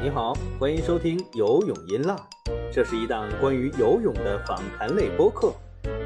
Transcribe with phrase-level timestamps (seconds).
[0.00, 2.16] 你好，欢迎收听游泳音浪，
[2.72, 5.52] 这是一档关于游泳的访谈类播客，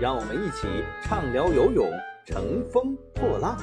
[0.01, 0.67] 让我们一起
[1.03, 1.87] 畅聊游泳，
[2.25, 3.59] 乘风破浪。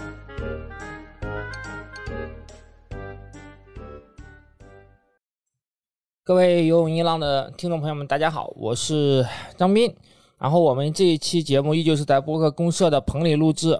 [6.23, 9.25] 各位游泳音浪的听众朋友们，大家好，我是
[9.55, 9.95] 张斌。
[10.37, 13.79] 然后我们这一期节目依旧是在播客公社的棚里录制，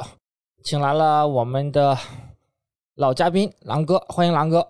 [0.68, 1.98] 请来了我们的
[2.96, 4.68] 老嘉宾狼哥，欢迎狼哥。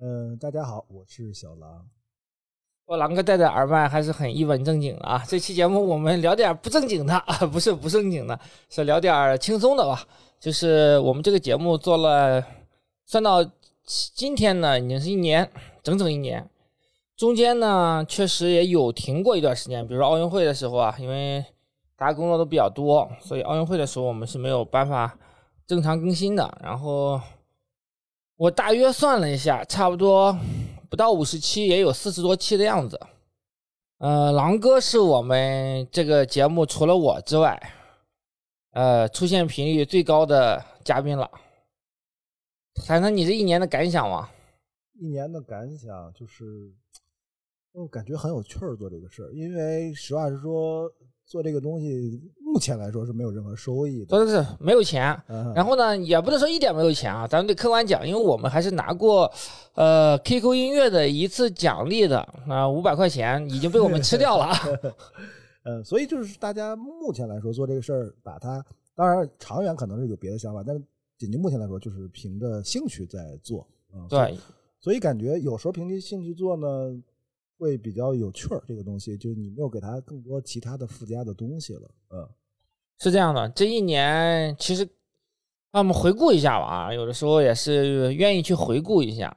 [0.00, 1.84] 嗯，大家好，我是小狼。
[2.86, 5.22] 我狼哥戴着耳麦还是很一本正经的啊。
[5.28, 7.22] 这期节目我们聊点不正经的，
[7.52, 10.02] 不是不正经的，是聊点轻松的吧。
[10.40, 12.42] 就是我们这个节目做了，
[13.04, 13.44] 算到
[14.14, 15.46] 今天呢，已经是一年，
[15.82, 16.48] 整整一年。
[17.14, 21.44] 中间呢，确实也有停过一段时间，比如说奥运会的时候啊，因为
[21.94, 25.14] 大家工作都比较多，所以奥运会的时候我们是没有办法
[25.66, 26.58] 正常更新的。
[26.62, 27.20] 然后
[28.36, 30.36] 我大约算了一下，差不多
[30.88, 33.00] 不到五十期，也有四十多期的样子。
[33.98, 37.60] 呃，狼哥是我们这个节目除了我之外，
[38.72, 41.30] 呃，出现频率最高的嘉宾了。
[42.86, 44.32] 谈谈你这一年的感想吧。
[45.00, 46.44] 一年的感想就是。
[47.78, 50.90] 我感觉很有趣儿做这个事儿，因为实话实说，
[51.26, 52.18] 做这个东西
[52.56, 55.14] 目前来说是没有任何收益的，不是没有钱。
[55.54, 59.30] 然后呢，也不能说一点没有钱啊，咱们得客观讲，因为我们还是拿过
[59.74, 64.54] 呃 QQ 音乐的一次奖励的啊，五百块钱已经被我们吃掉了。
[65.64, 70.82] 呃，所以就是大家目前来说做这个事儿，把它当然长远可能是有别的想法，但是
[71.18, 73.68] 仅就目前来说，就是凭着兴趣在做。
[74.08, 74.34] 对，
[74.80, 76.66] 所以感觉有时候凭着兴趣做呢。
[77.58, 82.28] 会比较有趣儿，这个东西就你没有给他更多其他的附加的东西了，嗯，
[82.98, 83.48] 是这样的。
[83.50, 84.82] 这一年其实，
[85.72, 89.34] 让我们回顾一下吧，啊，有的时候也是愿意去回顾一下。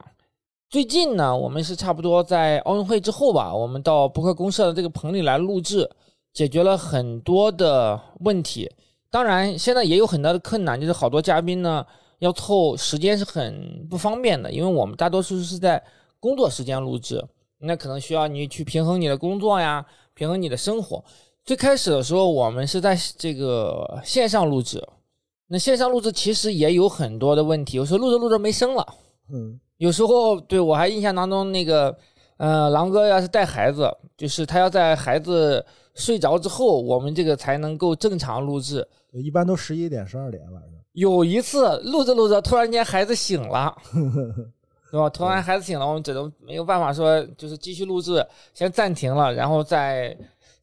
[0.68, 5.90] 最近呢，我们是差不多在奥运会之后吧，我们到博客公社的这个棚里来录制，
[6.32, 8.70] 解决了很多的问题。
[9.10, 11.84] 当然，现在也有很大的困难，就是好多嘉宾呢
[12.20, 15.82] 要凑时间是很不方便的，因为我们大多数是在
[16.20, 17.20] 工作时间录制。
[17.58, 19.84] 那可能需要你去平衡你的工作呀，
[20.14, 21.04] 平衡你的生活。
[21.44, 24.80] 最开始的时候，我们是在这个线上录制，
[25.48, 28.86] 那线上录制其实也有很多的问题，有时候录着录着没声了。
[29.32, 31.96] 嗯，有时候对我还印象当中那个，
[32.36, 35.64] 呃，狼哥要是带孩子，就是他要在孩子
[35.94, 38.86] 睡着之后，我们这个才能够正常录制。
[39.12, 40.70] 一般都十一点、十二点晚上。
[40.92, 43.74] 有一次录着录着，突然间孩子醒了。
[44.90, 45.08] 对吧？
[45.08, 50.16] 突然孩子醒了，我们只能没有办法说，就是继续录制，先暂停了，然后再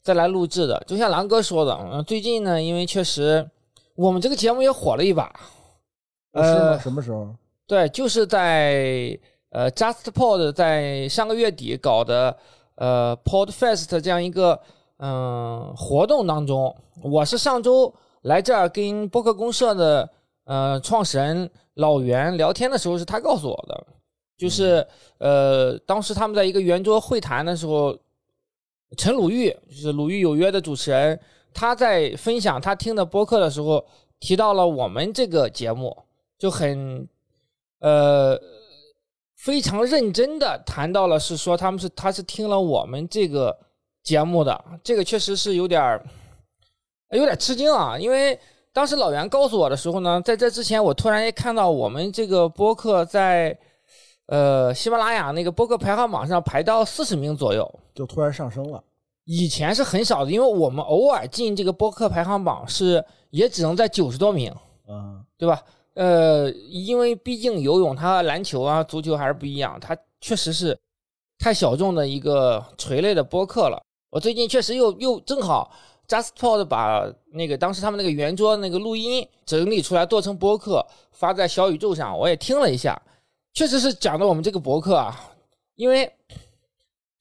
[0.08, 0.82] 再来录制的。
[0.88, 3.46] 就像狼哥说的，嗯，最近呢，因为确实
[3.94, 5.30] 我们这个节目也火了一把。
[6.32, 7.28] 呃，什么时候？
[7.68, 9.20] 对，就是在
[9.50, 12.38] 呃，JustPod 在上个月底搞的
[12.76, 14.58] 呃，PodFest 这样一个
[15.00, 20.10] 嗯活动当中，我是上周来这儿跟播客公社的
[20.46, 23.88] 呃创始人老袁聊天的时候，是他告诉我的。
[24.38, 24.88] 就是
[25.18, 27.98] 呃，当时他们在一个圆桌会谈的时候，
[28.96, 31.20] 陈鲁豫就是《鲁豫有约》的主持人，
[31.54, 33.86] 他在分享他听的播客的时候，
[34.20, 35.96] 提到了我们这个节目，
[36.40, 37.06] 就很
[37.80, 38.40] 呃
[39.36, 43.58] 非常认真的谈到了，是说他们是他是听了我们这个
[44.04, 46.06] 节目的，这个确实是有点儿
[47.12, 48.40] 有点吃惊啊，因为
[48.72, 53.58] 当时老袁告诉我的时候呢，在这之前我突然也看到我们这个播客在。
[54.28, 58.84] 呃，喜马拉雅那个播客排行榜上排到四十名左右，就突然上升了。
[59.24, 64.54] 以前是很少的，因为我们偶尔进这个播客排行榜是也只能在九十多名，
[64.88, 65.62] 嗯，对吧？
[65.96, 70.78] 呃，因为毕竟游泳它篮球啊、足球还是不一样，它确实是
[71.40, 73.82] 太小众的一个垂类的播客了。
[74.10, 75.72] 我最近确实又又正好
[76.08, 83.02] JustPod 把那个当时他们那个圆桌那个录音整理出来做成播客发在小宇宙上，我也听了一下。
[83.58, 85.20] 确实是讲的我们这个博客啊，
[85.74, 86.08] 因为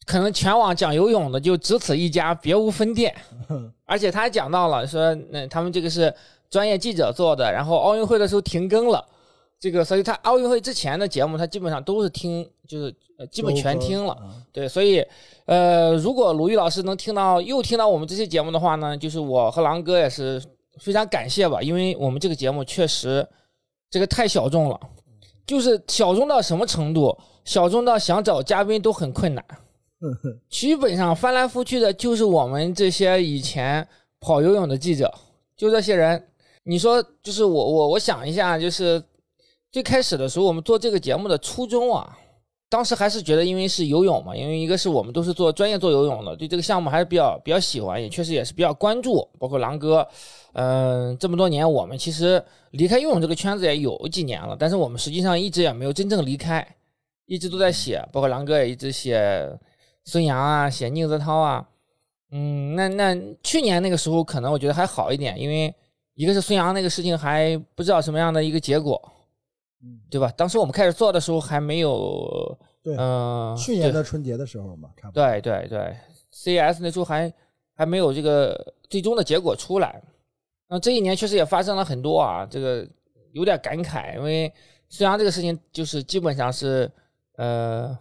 [0.05, 3.17] 可能全网讲游泳的就只此一家，别无分店。
[3.87, 6.15] 而且他还讲到了说，那他们这个是
[6.51, 9.03] 专业记者做的，然后奥运会的时候停更了，
[9.59, 12.95] 这个所以他奥运会之前的节目他基本上都是听，就是
[13.33, 14.15] 基本全听了。
[14.53, 15.03] 对，所以
[15.47, 20.43] 呃，如果鲁豫老师能听到又听到我们这期节目的话呢，就是我和狼哥也是
[20.81, 23.27] 非常感谢吧，因为我们这个节目确实
[23.89, 24.79] 这个太小众了。
[25.47, 27.17] 就是小众到什么程度？
[27.45, 29.45] 小众到想找嘉宾都很困难。
[30.51, 33.87] 基本上翻来覆去的就是我们这些以前
[34.21, 35.13] 跑游泳的记者，
[35.57, 36.29] 就这些人。
[36.65, 39.03] 你说就是我我我想一下，就是
[39.71, 42.19] 最开始的时候我们做这个节目的初衷啊。
[42.69, 49.27] 当时还是觉得，因为是游泳嘛，因为一个是我们都是做专业做游泳的，对这个项目还是比较比较喜欢，也确实也是比较关注。
[49.39, 50.07] 包括狼哥，
[50.53, 52.43] 嗯，这么多年我们其实
[52.73, 56.67] 离开游泳这个圈子也有几年了，但是我们实际上一直也没有真正离开，
[57.27, 58.05] 一直都在写。
[58.13, 59.49] 包括狼哥也一直写
[60.05, 61.65] 孙杨啊，写宁泽涛啊。
[62.33, 65.73] 嗯，那那去年那个时候可能我觉得还好一点，因为
[66.15, 69.01] 一个是孙杨那个事情还不知道什么样的一个结果。
[70.11, 70.33] 对吧？
[70.37, 75.23] 当时我们开始做的时候还没有，对，嗯，去年的春节的时候嘛，差不多。
[75.23, 75.97] 对对对
[76.33, 77.33] ，CES 那时候还
[77.75, 80.03] 还没有这个最终的结果出来。
[80.69, 82.85] 那这一年确实也发生了很多啊，这个
[83.33, 84.53] 有点感慨，因为
[84.89, 86.91] 虽然这个事情就是基本上是
[87.37, 87.97] 呃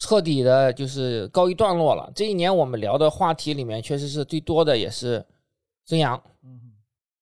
[0.00, 2.10] 彻底的，就是告一段落了。
[2.14, 5.24] 这一年我们聊的话题里面，确实是最多的也是
[5.84, 6.20] 孙杨。
[6.42, 6.72] 嗯，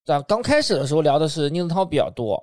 [0.06, 2.42] 在刚开始的时候聊的是宁泽涛比较多。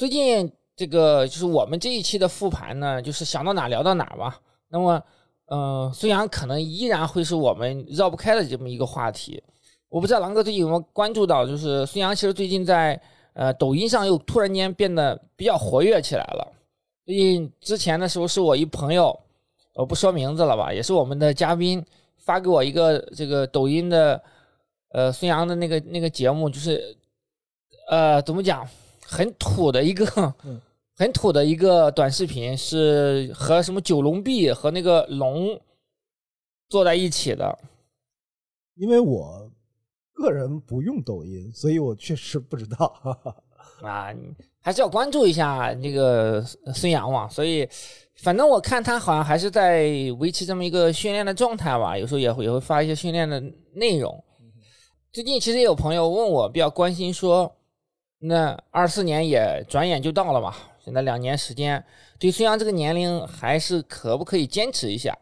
[0.00, 4.40] 最近这个就是我们这一期的复盘呢，就是想到哪聊到哪吧。
[4.70, 5.02] 那么，
[5.48, 9.42] 嗯，孙杨可能依然会是我们绕不开的这么一个话题。
[9.90, 12.98] 我不知道狼哥最近有没有关注到，就是孙杨其实最近在
[13.34, 16.50] 呃抖音上又突然间变得比较活跃起来了。
[17.04, 19.14] 最近之前的时候是我一朋友，
[19.74, 21.84] 我不说名字了吧，也是我们的嘉宾
[22.16, 24.22] 发给我一个这个抖音的
[24.92, 26.96] 呃孙杨的那个那个节目，就是
[27.90, 28.66] 呃怎么讲？
[29.10, 30.34] 很土的一个，
[30.96, 35.60] 很土的一个短视频，是和什么九龙壁和那个龙
[36.68, 37.58] 坐在一起的。
[38.76, 39.50] 因为我
[40.12, 42.86] 个人不用抖音，所以我确实不知道。
[43.82, 44.14] 啊，
[44.60, 46.40] 还是要关注一下那个
[46.72, 47.28] 孙杨嘛。
[47.28, 47.68] 所以，
[48.22, 49.88] 反正我看他好像还是在
[50.20, 51.98] 维持这么一个训练的状态吧。
[51.98, 53.42] 有时候也会也会发一些训练的
[53.74, 54.22] 内容。
[55.10, 57.52] 最近其实也有朋友问我，比较关心说。
[58.22, 61.82] 那二四年也转眼就到了嘛，现在两年时间，
[62.18, 65.16] 对孙杨这个年龄还是可不可以坚持一下？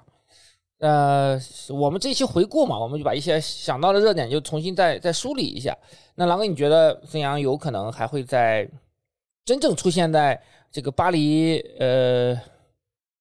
[0.81, 1.39] 呃，
[1.71, 5.77] 我们这期回顾嘛，我们就把一些想到的热点就重新再再梳理一下。
[6.17, 8.69] 那狼哥，你觉得孙杨有可能还会在
[9.45, 12.37] 真正出现在这个巴黎呃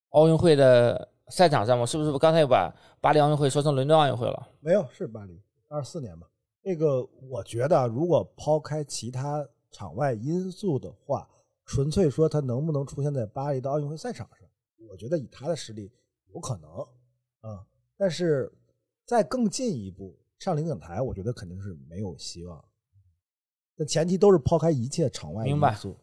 [0.09, 1.85] 奥运会的赛场上吗？
[1.85, 2.17] 是不是？
[2.17, 4.47] 刚才又把巴黎奥运会说成伦敦奥运会了？
[4.59, 6.25] 没有，是巴黎二四年吧？
[6.63, 9.47] 这个我觉得，如果抛开其他。
[9.71, 11.27] 场外因素的话，
[11.65, 14.47] 纯粹说他能不能出现在巴黎的奥运会赛场上，
[14.89, 15.91] 我觉得以他的实力
[16.33, 16.69] 有可能
[17.41, 17.65] 啊。
[17.97, 18.51] 但是
[19.05, 22.63] 再更进一步上领奖台，我觉得肯定是没有希望。
[23.75, 25.97] 那前提都是抛开一切场外因素。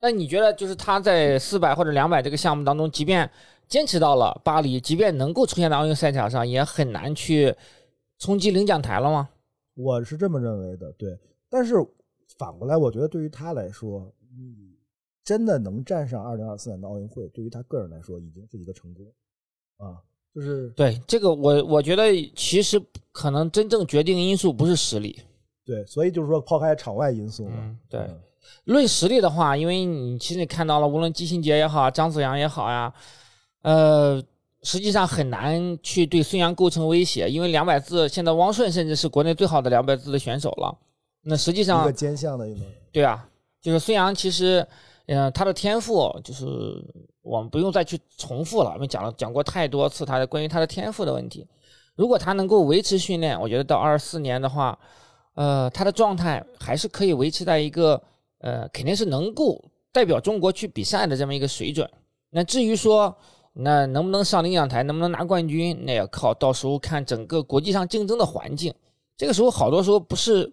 [0.00, 3.30] 那你觉得，就是他在四百或者两百这个项目当中，即便
[3.68, 7.54] 坚持到了巴黎，即便能够出现在奥运赛场上，也很难去
[8.18, 9.30] 冲击领奖台了吗？
[9.74, 11.16] 我是这么认为的，对。
[11.48, 11.76] 但是。
[12.38, 14.76] 反过来，我觉得对于他来说，你
[15.24, 19.06] 真的能站上二零二四年的奥运会，对于他个人来说已经是一个成功
[19.76, 20.00] 啊！
[20.34, 22.82] 就是对这个，我我觉得其实
[23.12, 25.20] 可能真正决定因素不是实力，
[25.64, 28.08] 对，所以就是说抛开场外因素嘛，对，
[28.64, 32.92] 论实力的话，因为你其实你看到了，无论季新杰也好，张子阳也好呀，
[33.60, 34.22] 呃，
[34.62, 40.78] 实际上很难去对孙杨构成威胁，因为两百字现在汪顺甚至是国内最好的两百字的选手了。
[41.24, 43.28] 那实际上，一个兼项的运动员，对啊，
[43.60, 44.66] 就是孙杨，其实，
[45.06, 46.44] 嗯，他的天赋就是
[47.22, 51.46] 我们不用再去重复了，因为讲了讲过太多次他的关于他的天赋的问题。
[51.94, 54.76] 如果他能够维持训练，我觉得到二四年的话，
[55.34, 58.02] 呃，他的状态还是可以维持在一个
[58.40, 61.88] 呃，肯定是能够代表中国去比赛的这么一个水准。
[62.30, 63.16] 那至于说
[63.52, 68.74] 那能不能上领奖台，能不能拿冠军，那要靠到时候看整个国际上竞争的环境。
[69.16, 70.52] 这个时候好多时候不是。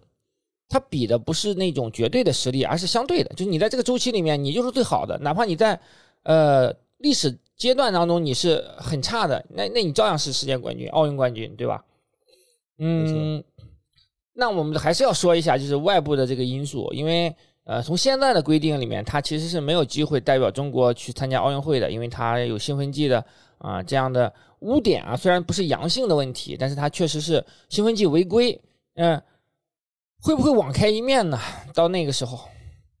[0.70, 3.30] 他比的不是那种绝对的实力，而是相对的。
[3.30, 5.18] 就是你在这个周期里面，你就是最好的。
[5.18, 5.78] 哪怕你在
[6.22, 11.84] 呃历史阶段当中你是很差的，那那你照样是世界冠军、奥运冠军，对吧？
[12.78, 13.42] 嗯，
[14.32, 17.34] 那我们还是要说一下，就是外部的这个因素，因为
[17.64, 23.24] 呃，从现在的规定里面，他其实是没有机会代表中国去参加奥运会的，因为他有兴奋剂的
[23.58, 28.60] 啊这样的污点啊，虽然不是阳性的问题，但是他确实是兴奋剂违规，
[28.94, 29.20] 嗯。
[30.22, 31.38] 会不会网开一面呢？
[31.74, 32.48] 到那个时候，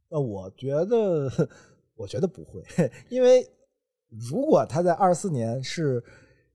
[0.08, 1.30] 呃，我觉得，
[1.94, 2.62] 我觉得不会，
[3.10, 3.46] 因为
[4.08, 6.02] 如果他在二四年是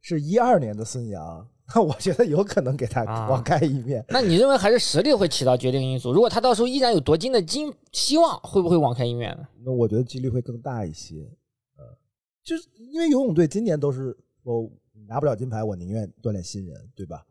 [0.01, 4.03] 是一二年的孙杨，那 我觉得有可能给他网开一面。
[4.09, 6.11] 那你认为还是实力会起到决定因素？
[6.11, 9.47] 如果他到时候依然有夺金的金希望，会不会网开一面呢？
[9.63, 11.15] 那我觉得几率会更大一些。
[11.77, 11.83] 呃，
[12.43, 14.69] 就是因为游泳队今年都是我
[15.07, 17.25] 拿不了金牌，我宁愿锻炼新人，对吧？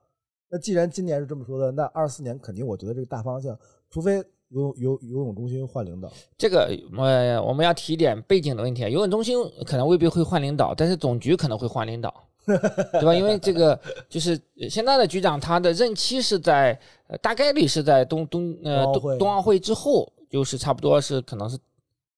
[0.55, 3.59] 那既然今年是这么说的，那二四年肯定，我觉得这个大方向，
[3.91, 6.09] 除非游游游泳中心换领导。
[6.39, 8.83] 这个呃，我们要提点背景的问题。
[8.83, 12.15] 游泳中心可能未必会换领导，但是总局可能会换领导，
[12.47, 13.13] 对吧？
[13.13, 13.77] 因为这个
[14.09, 16.79] 就是现在的局长，他的任期是在
[17.21, 21.59] 大概率是在冬冬呃冬冬奥会之后，就是差不多是可能是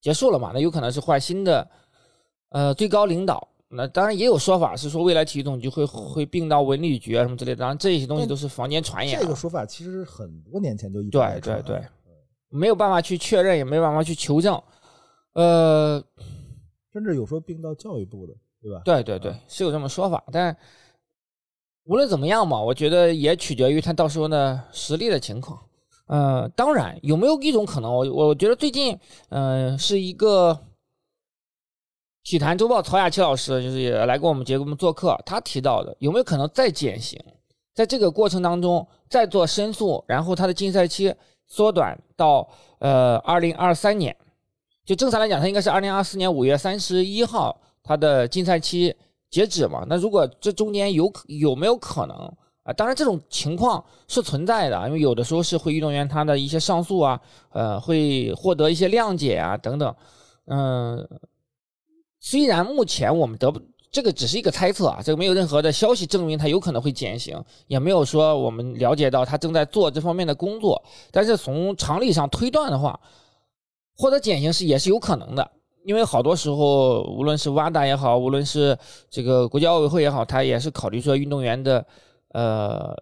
[0.03, 0.51] 结束了嘛。
[0.53, 1.67] 那有可能是换新的
[2.51, 3.49] 呃最高领导。
[3.69, 9.21] 那当然也有说法是说未来体育总局会会并到文旅局啊什么之类的，当然这些东西都是坊间传言。
[9.21, 11.83] 这个说法其实很多年前就一对对对，
[12.49, 14.63] 没有办法去确认，也没有办法去求证。
[15.33, 16.01] 呃，
[16.93, 18.83] 甚至有说并到教育部的，对吧？
[18.85, 20.23] 对对对，是有这么说法。
[20.31, 20.57] 但
[21.87, 25.61] 无论怎么样嘛，我觉得也取决于他到时候的实力的情况。
[26.07, 28.97] 呃，当然有没有一种可能，我我觉得最近
[29.31, 30.57] 嗯是一个。
[32.27, 37.17] 体坛周报曹雅琪老师就是也来过我们节目做客，他提到的有没有可能再减刑，
[37.73, 41.15] 在这个过程当中再做申诉，然后他的禁赛期
[41.47, 42.49] 缩短到
[42.81, 44.15] 呃二零二三年，
[44.85, 48.93] 就正常来讲，他应该是二零二四年五月三十一号他的禁赛期
[49.31, 49.87] 截止嘛？
[49.89, 52.17] 那如果这中间有有没有可能
[52.65, 52.73] 啊？
[52.73, 57.21] 当然这种情况是存在的，因为有的时候是会运动员他的一些上诉啊，
[57.53, 59.95] 呃会获得一些谅解啊等等，
[60.47, 61.09] 嗯。
[62.29, 70.83] 虽然目前我们得不这个只是一个猜测啊，这个没有任何的消息证明他有可能会减刑，也没有说我们了解到他正在做这方面的工作。
[71.13, 72.99] 但是从常理上推断的话，
[73.97, 75.49] 获得减刑是也是有可能的，
[75.85, 78.77] 因为好多时候无论是 WADA 也好，无论是
[79.09, 81.87] 这个国际奥委会也好，他也是考虑说运动员的
[82.33, 82.93] 呃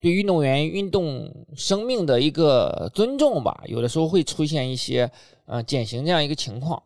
[0.00, 5.10] 对运动员运动生命的一个尊重吧，有的时候会出现一些
[5.46, 6.80] 呃减刑这样一个情况。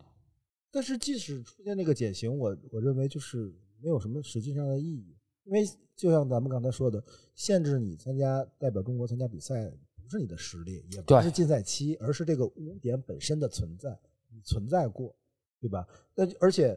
[0.74, 5.64] 但是，即使出现那个减刑，我我认为就是没有什么实际上的意义，因为
[5.94, 7.00] 就像咱们刚才说的，
[7.36, 9.70] 限制你参加代表中国参加比赛，
[10.02, 13.96] 不是你的实力，也不是禁赛期，而是这个污点本身的存在，
[14.32, 15.14] 你存在过，
[15.60, 15.86] 对吧？
[16.12, 16.76] 那而且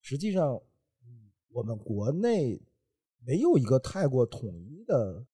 [0.00, 0.60] 实际上，
[1.52, 2.60] 我们国内
[3.24, 5.24] 没有一个太过统一的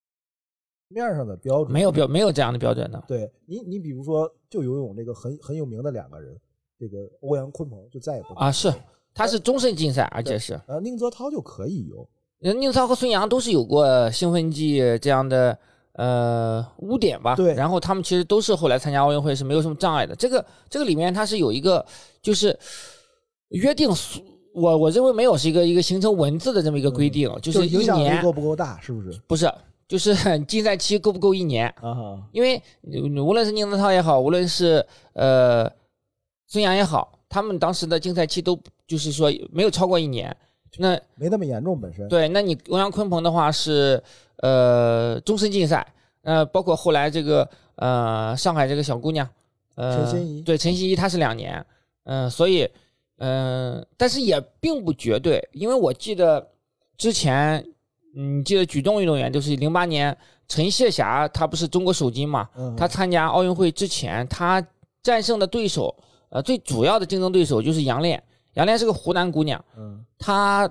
[0.89, 3.03] 面上的标准，没有标没有这样的标准的。
[3.09, 6.39] 对你，你比如说，就游泳这个很很有名的两个人。
[6.79, 8.73] 这个欧阳坤鹏就再也不啊，是
[9.15, 12.07] 他是终身禁赛，而且是呃宁泽涛就可以有，
[12.41, 15.59] 宁泽涛和孙杨都是有过兴奋剂这样的
[15.95, 17.35] 呃污点吧？
[17.35, 20.15] 对，然后他们其实都是后来参加奥运会是没有什么障碍的。
[20.15, 21.83] 这个这个里面它是有一个
[22.21, 22.55] 就是
[23.49, 23.89] 约定，
[24.53, 29.19] 我我认为没有是一个一个形成文字的这么一个规定，就是一年够不够大，是不是？
[29.27, 29.51] 不是，
[29.89, 30.15] 就是
[30.45, 32.21] 禁赛期够不够一年啊？
[32.33, 32.63] 因为
[33.23, 35.73] 无论是宁泽涛也好，无论是呃。
[36.49, 40.35] 孙杨也好，他们当时的竞赛期都就是说没有超过一年，
[40.79, 42.07] 那没那么严重本身。
[42.09, 44.01] 对，那你欧阳坤鹏的话是
[44.37, 45.85] 呃终身禁赛，
[46.23, 49.29] 呃，包括后来这个呃上海这个小姑娘，
[49.75, 51.67] 呃陈欣怡，对陈欣怡她是两年，
[52.05, 52.69] 嗯，所以
[53.19, 56.47] 嗯，但是也并不绝对，因为我记得
[56.97, 57.67] 之前
[58.15, 64.65] 嗯记得举重运动员就是零八年陈谢霞她不是中国首金嘛，她参加奥运会之前她
[65.03, 65.93] 战胜的对手。
[66.29, 68.23] 呃，最主要的竞争对手就是杨炼，
[68.55, 70.69] 杨炼是个湖南姑娘，嗯，她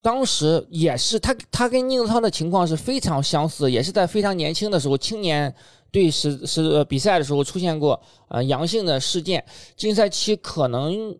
[0.00, 5.52] 当时也是，她她跟宁泽涛的情况是非常相似，也是在非常年轻的时候，青年
[5.90, 9.44] 队是是比赛的时候出现过呃阳性的事件，
[9.76, 11.16] 禁赛期可能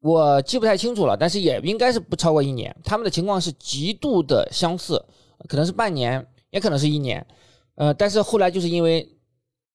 [0.00, 5.02] 我记不太清楚了，但是也应该是不超过一年，他们的情况是极度的相似，
[5.48, 7.26] 可能是半年，也可能是一年，
[7.76, 9.08] 呃，但是后来就是因为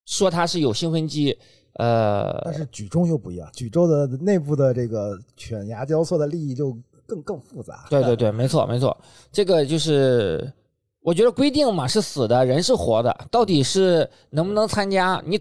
[0.06, 1.38] 说他是有兴奋剂。
[1.74, 7.86] 呃，但是举重又不一样，举重的内部的这个犬牙交错的利益就更更复杂。
[7.90, 8.96] 对对对，没错没错，
[9.32, 10.54] 这个就是
[11.02, 15.40] 我觉得规定嘛是死的，人是活的，到底是能不能参加，你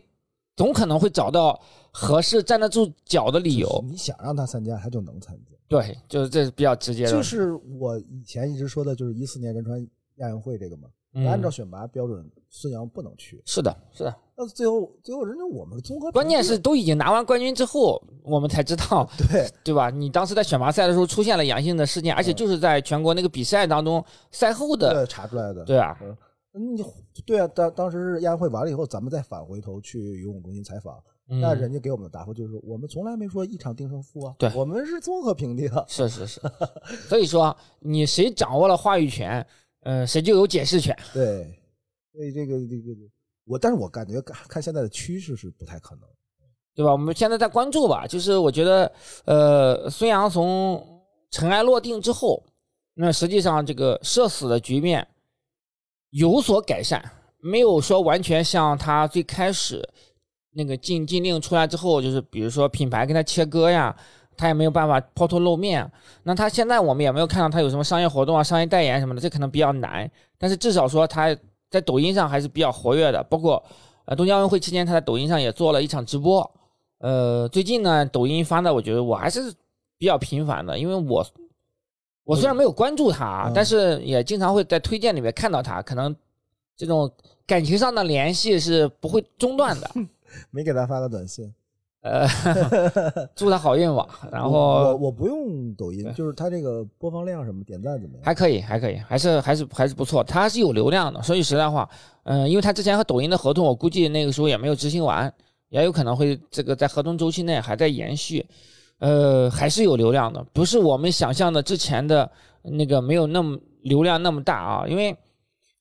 [0.57, 1.61] 总可能会找到
[1.91, 3.85] 合适站得住脚的理由。
[3.87, 5.53] 你想让他参加，他就能参加。
[5.69, 7.11] 对，就是这是比较直接的。
[7.11, 9.87] 就是我以前一直说的，就是一四年仁川
[10.17, 10.89] 亚运会这个嘛，
[11.27, 13.43] 按照选拔标准，孙杨不能去。
[13.47, 14.15] 是的，是的。
[14.43, 19.89] 那最后，最后人家我们综合，关键是都已经拿完冠军之后，我们才知道， 对对吧？
[19.89, 25.97] 你当时在选拔赛的时候出现了阳性的事件，而且就是在全国那个比赛当中赛后的查出来的，对啊，
[26.53, 26.85] 你
[27.25, 36.41] 对啊，当当时亚运会完了以后，咱们再返回头去游泳中心采访，那人家给我们的答复就是，我们从来没说一场定胜负啊，对，我们是综合评定，是是是，
[37.09, 39.47] 所以说你谁掌握了话语权，
[39.85, 41.59] 嗯，谁就有解释权，对，
[42.13, 42.93] 所以这个这个。
[43.45, 46.09] 我但是我感觉看现在的趋势是不太可能，
[46.75, 46.93] 对吧？
[46.93, 48.93] 我们现在在关注吧，就是我觉得，
[49.25, 52.43] 呃，孙杨从尘埃落定之后，
[52.95, 55.07] 那实际上这个社死的局面
[56.11, 57.03] 有所改善，
[57.39, 59.87] 没有说完全像他最开始
[60.55, 63.95] 那个禁禁令出来之后，就是比如说品牌跟他切割呀，
[64.37, 65.91] 他也没有办法抛头露面。
[66.23, 70.11] 那他现在我们也没有看到他有什么商业活动啊、商业代言什么的，这可能比较难。
[70.39, 71.37] 但是至少说他
[71.73, 73.65] 在抖音上还是比较活跃的，包括
[74.05, 76.49] 呃东京奥运会期间他在抖音上也做了一场直播。
[76.99, 79.53] 呃，最近呢，抖音发的我觉得我还是
[79.97, 81.27] 比较频繁的，因为我
[82.25, 86.15] 我虽然没有关注他，但是也经常会在推荐里面看到他，可能
[86.77, 87.11] 这种
[87.47, 89.91] 感情上的联系是不会中断的。
[90.53, 91.53] 没给他发个短信，
[92.03, 92.29] 呃，
[93.35, 94.07] 祝他好运吧。
[94.31, 98.25] 然后我我不用抖音，就是他这个播放量什么点赞怎么样？
[98.25, 100.23] 还可以，还可以，还是还是还是不错。
[100.23, 101.23] 他是有流量的。
[101.23, 101.89] 说句实在话，
[102.25, 105.33] 嗯，因为他之前和抖音的合同，我估计那个时候也没有执行完。
[105.71, 108.45] 也有可能会这个在合同周期内还在延续，
[108.99, 112.31] 呃，还是有流量的，不是我们想象的之前的
[112.63, 114.87] 那个没有那么流量那么大啊。
[114.87, 115.17] 因为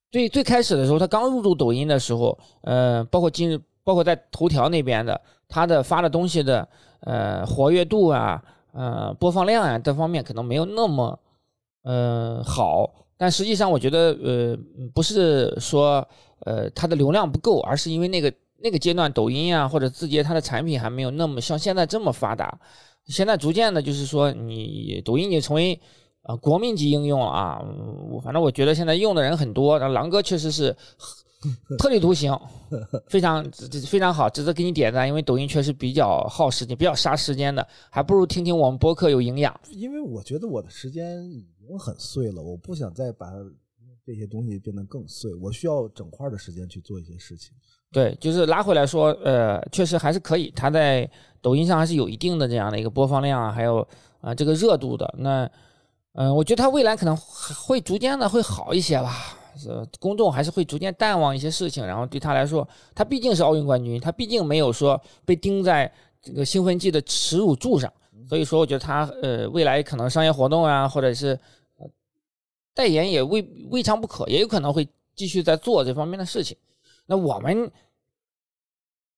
[0.09, 5.19] 最最开始的时候，他刚入驻抖音的时候，呃，包括今日，包括在头条那边的，
[5.51, 6.67] 他的发的东西的
[7.01, 8.43] 呃活跃度啊，
[8.73, 11.19] 呃播放量啊，这方面可能没有那么
[11.83, 12.89] 呃好。
[13.17, 14.57] 但实际上，我觉得呃
[14.95, 16.07] 不是说
[16.45, 18.33] 呃它的流量不够，而是因为那个。
[18.63, 22.59] 那个阶段，抖音啊或者字节，它的产品还没有那么像现在这么发达。
[23.07, 25.81] 现在逐渐的，就是说，你抖音已经成为
[26.21, 27.59] 呃国民级应用了啊。
[28.23, 29.79] 反正我觉得现在用的人很多。
[29.79, 30.77] 然后狼哥确实是
[31.79, 32.37] 特立独行，
[33.09, 33.43] 非常
[33.87, 35.07] 非常好，值得给你点赞。
[35.07, 39.59] 因为抖音确实比较耗时间，比较杀时间的，还不如听听我们播客有营养。
[39.71, 43.31] 因为我觉得我的时间已经很碎了，我不想再把
[44.05, 45.33] 这些东西变得更碎。
[45.35, 47.51] 我需要整块的时间去做一些事情。
[47.91, 50.51] 对，就是拉回来说，呃，确实还是可以。
[50.55, 51.09] 它在
[51.41, 53.85] 抖音上还是有一定的这样的一个播放量啊，还有
[54.21, 55.13] 啊这个热度的。
[55.17, 55.49] 那，
[56.13, 59.37] 嗯，我觉得它未来可能会逐渐的会好一些吧。
[59.55, 65.91] 是公众还是会逐渐淡忘一些事情，然后对他来说，他毕竟是奥运冠军，他毕竟没有说被钉在
[66.21, 67.91] 这个兴奋剂的耻辱柱上。
[68.29, 71.37] 所以说，我觉得他呃未来可能商业活动啊，或者是
[72.73, 76.55] 代言也未未尝不可，也有可能会继续在做这方面的事情。
[77.05, 77.69] 那我们，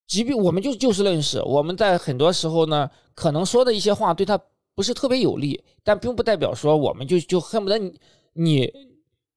[0.07, 4.39] 即便我们就就事论事，我们在很多时候呢，可能说的一些话对他
[4.73, 7.99] 不是特别有利，但并不代表说我们就就恨不得你
[8.33, 8.73] 你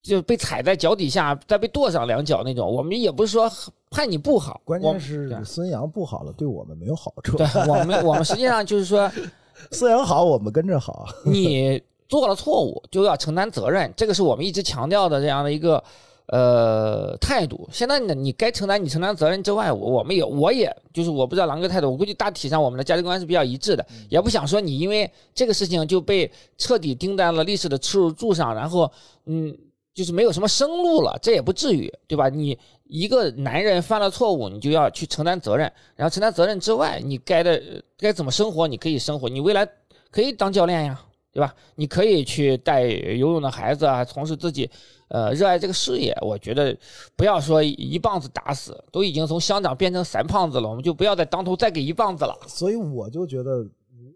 [0.06, 2.70] 就被踩在脚底下，再被跺上两脚那种。
[2.70, 3.50] 我们也不是说
[3.90, 7.36] 判你不好，关键是孙杨不好了，对我们没有好处。
[7.36, 9.10] 对我们，我们实际上就是说，
[9.72, 11.06] 孙杨好，我们跟着好。
[11.24, 15.82] 你做了错误就要承担责任，这个是我们一直强调的这样的一个。
[16.28, 17.68] 呃，态度。
[17.70, 28.90] 现在呢，你该承担你承担责任之外，我我们也我也就是我不知道狼哥态度，我估计大体上我们的价值观是比较一致的，也不想说你因为这个事情就被彻底钉在了历史的耻辱柱上，然后
[29.26, 29.56] 嗯，
[29.96, 32.28] 就是没有什么生路了，这也不至于，对吧？
[32.28, 39.66] 你一个男人犯了错误，你就要去承担责任，然后承担责任之外，你该的该怎么生活，你可以生活，你未来
[40.10, 41.00] 可以当教练呀，
[41.32, 41.54] 对吧？
[41.76, 44.70] 你可以去带游泳的孩子啊，从事自己。
[45.08, 46.76] 呃，热爱这个事业，我觉得
[47.14, 52.36] 不要说一棒子打死，都已经从乡长变成三胖子了，我们就不要再当头再给一棒子了。
[52.48, 53.64] 所以我就觉得，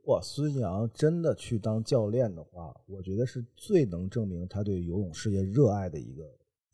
[0.02, 6.24] 果孙杨真的去当教练的话，我觉得是最能证明他对游泳事业热爱的一个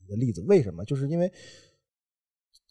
[0.05, 0.41] 一个例子。
[0.43, 0.85] 为什么？
[0.85, 1.31] 就是因为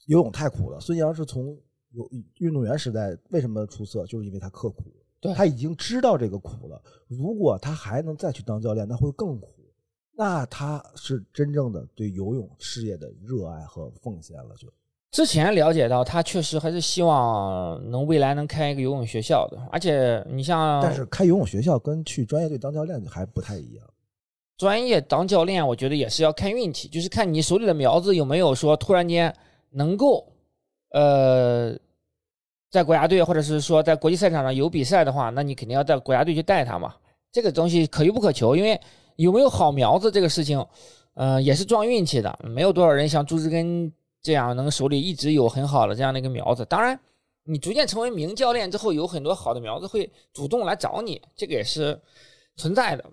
[0.07, 0.79] 游泳太苦了。
[0.79, 1.57] 孙杨是从
[1.91, 4.91] 游运动员时代为什么出色，就是因为他刻苦，
[5.35, 6.81] 他已经知道这个苦了。
[7.07, 9.53] 如果他还能再去当教练，那会更苦。
[10.17, 14.55] 那他是真正的对游泳事业的热爱和奉献了。
[14.55, 14.67] 就
[15.15, 19.58] 之前了解到，他确实还是希望能未来能开一个游泳学校的。
[19.71, 23.86] 而且你像，但是开游泳学校跟去专业队当教练还不太一样。
[24.58, 29.34] 专业当教练，我觉得也是要看运气，就是看你手里的苗子有没有说突然间
[29.69, 30.28] 能够，
[30.89, 31.73] 呃，
[32.69, 36.93] 在国家队或者是说在国际赛场上有比赛的话，那你肯定要在国家队去带他嘛。
[37.32, 38.78] 这个东西可遇不可求，因为。
[39.15, 40.62] 有没有好苗子这个事情，
[41.13, 42.38] 呃，也是撞运气的。
[42.43, 43.89] 没有多少人像朱志根
[44.25, 46.65] 这样能手里一直有很好的这样的一个苗子。
[46.65, 46.99] 当然，
[47.43, 52.01] 你逐渐成为名教练之后，有很多好的苗子会主动来找你，这个也是
[52.55, 53.05] 存在的。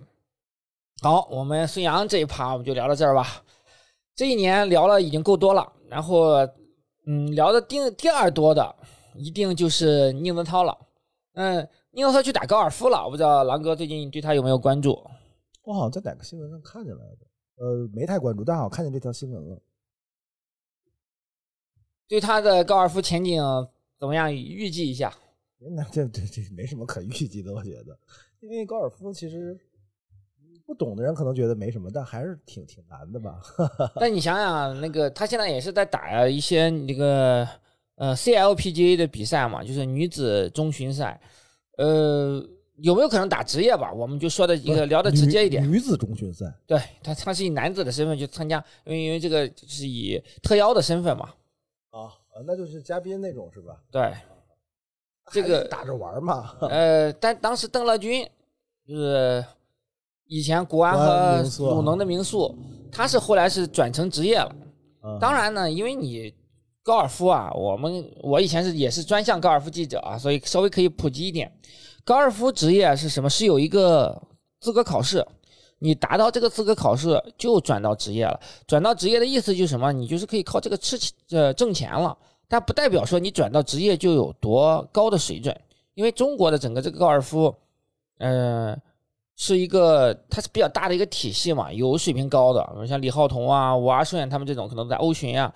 [1.03, 3.45] 好，我们孙杨这一趴我们就聊到这儿吧。
[4.15, 6.49] 这一年聊了已经够多了，然后
[7.07, 8.75] 嗯，聊的第第二多的
[9.15, 10.75] 一定就是宁泽涛了。
[11.35, 14.99] 嗯，宁泽涛去打高尔夫了，我不知道狼哥最近对他有没有关注。
[15.63, 19.61] 我好像在哪个新闻上看见来的，呃，没太关注，但好像看见这条新闻了。
[22.09, 23.43] 对他的高尔夫前景
[23.99, 24.35] 怎么样？
[24.35, 25.13] 预计一下？
[25.77, 27.97] 那这这这没什么可预计的，我觉得，
[28.41, 29.57] 因为高尔夫其实
[30.67, 33.41] 不懂的人可能觉得没什么，但还是挺挺难的吧。
[34.01, 37.49] 但你想想，那个他现在也是在打一些那个
[37.95, 41.21] 呃 CLPGA 的比赛嘛，就是女子中巡赛，
[41.79, 42.45] 呃，
[42.79, 43.93] 有没有可能打职业吧？
[43.93, 51.33] 我们就说的一个聊的直接一点，女子中巡赛，对他他是以男子的身份去参加，因为因为这个是以特邀的身份嘛。
[51.93, 52.11] 啊，
[52.47, 53.77] 那就是嘉宾那种是吧？
[53.91, 54.13] 对，
[55.31, 56.57] 这个打着玩嘛。
[56.63, 58.29] 呃，但当时邓乐军
[58.89, 59.45] 就是
[60.25, 62.55] 以前国安和鲁能的名宿，
[62.91, 64.57] 他是后来是转成职业了。
[65.21, 66.35] 当然呢，因为你
[66.83, 71.53] 高尔夫啊，我们我以前是也是专项高尔夫记者啊，所以稍微可以普及一点。
[72.05, 73.29] 高尔夫职业是什么？
[73.29, 74.21] 是有一个
[74.61, 75.25] 资格考试，
[75.83, 78.39] 你达到这个资格考试就转到职业了。
[78.67, 79.93] 转到职业的意思就是什么？
[79.93, 80.97] 你就是可以靠这个吃
[81.31, 82.17] 呃挣钱了。
[82.49, 85.55] 但不代表说你转到职业就有多高的水准，
[85.95, 87.55] 因为中国的整个这个高尔夫，
[88.19, 88.81] 嗯。
[89.35, 95.53] 是一个，它是比较大的一个体系嘛，有水平高的，比如像李浩彤啊、吴阿顺他们这种，可能在欧巡啊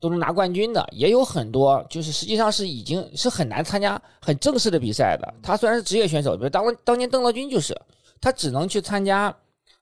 [0.00, 5.32] 都能拿冠军的，也有很多，就是实际上是已经是很难参加很正式的比赛的。
[5.42, 7.74] 他虽然是职业选手，比如当当年邓乐军就是，
[8.20, 9.34] 他只能去参加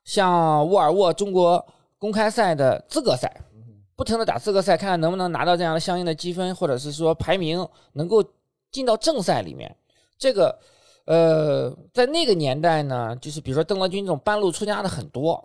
[0.04, 1.64] 像沃尔沃中国
[1.98, 3.34] 公开赛的资格赛，
[3.96, 8.24] 不停的打资格赛，看看能不能拿到这样的相应的积分，或者是说排名能够
[8.70, 9.74] 进到正赛里面，
[10.18, 10.58] 这个。
[11.04, 15.44] 呃，在那个年代呢，就是比如说邓乐军这种半路出家的很多。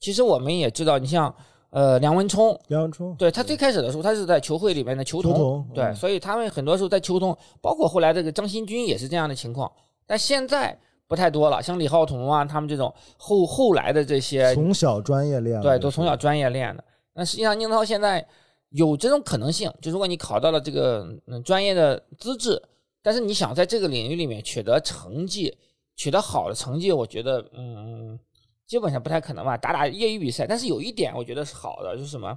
[0.00, 1.32] 其实我们也知道，你像
[1.70, 9.70] 呃梁文冲，梁文冲，对他最开始的时候，他是在球会里面的球童，对，所以他们很多时候在球童，包括后来这个张新军也是这样的情况。
[10.08, 16.84] 但现在不太多了，像李浩彤啊，他们这种后后来的这些从小专业练，对，都从小专业练的。
[17.14, 18.26] 那实际上宁涛现在
[18.70, 22.62] 有这种可能性，就如果你考到了这个嗯专业的资质。
[23.02, 25.56] 但是你想在这个领域里面取得成绩，
[25.94, 28.18] 取得好的成绩，我觉得，嗯，
[28.66, 29.56] 基本上不太可能吧。
[29.56, 32.36] 打打业余比赛，但是有一点我觉得是好的，就是什么？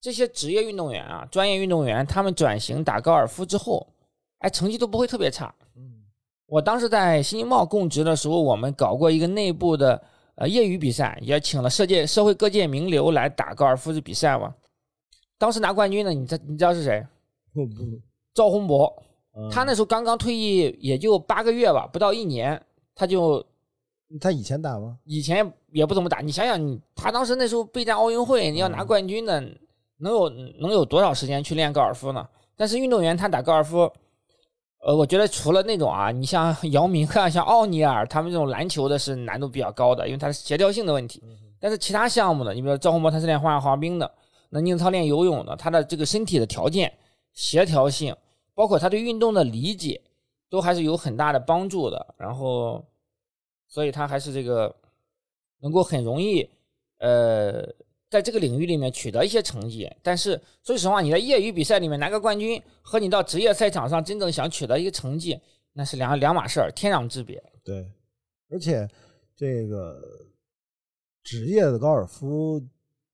[0.00, 3.84] 这些职业运动员啊，专业运动员，他们转型打高尔夫之后，
[4.38, 5.52] 哎，成绩都不会特别差。
[6.46, 10.00] 嗯，我当时在新京报供职的时候，我们搞过一个内部的
[10.36, 14.54] 呃业余比赛，也请了世界社会各界名流来打高尔夫的比赛嘛。
[15.38, 17.06] 当时拿冠军的，你知你知道是谁？
[18.34, 19.02] 赵宏博。
[19.50, 22.58] 他那时候刚刚退役，也就八个月吧，不到一年，
[22.94, 23.44] 他就，
[24.18, 24.96] 他以前打吗？
[25.04, 26.20] 以前也不怎么打。
[26.20, 29.38] 你想想，你他当时那时候备战奥运会，你要拿冠军的，
[29.98, 32.26] 能有能有多少时间去练高尔夫呢？
[32.56, 33.92] 但是运动员他打高尔夫，
[34.86, 41.20] 呃，我觉得除了那种啊，你像 姚明啊，像奥尼尔他们这种篮球的是难度比较高的，因为它是协调性的问题。
[41.58, 44.08] 但是其他项目的，你比如说赵宏博他是练花样滑冰的，
[44.50, 46.96] 那宁超练游泳的，他的这个身体的条件、
[47.32, 48.14] 协调性。
[48.54, 50.00] 包括他对运动的理解，
[50.48, 52.14] 都还是有很大的帮助的。
[52.16, 52.82] 然后，
[53.66, 54.74] 所以他还是这个
[55.60, 56.48] 能够很容易，
[56.98, 57.68] 呃，
[58.16, 59.86] 在这个领域里面取得一些成绩。
[60.02, 65.38] 但是说实话，你在业余比赛里面拿个冠军，和你到职业赛场上真正想取得一个成绩，
[65.74, 67.42] 那是两两码事儿，天壤之别。
[67.62, 67.92] 对，
[68.48, 68.88] 而且
[69.36, 70.00] 这个
[71.22, 72.62] 职业的高尔夫。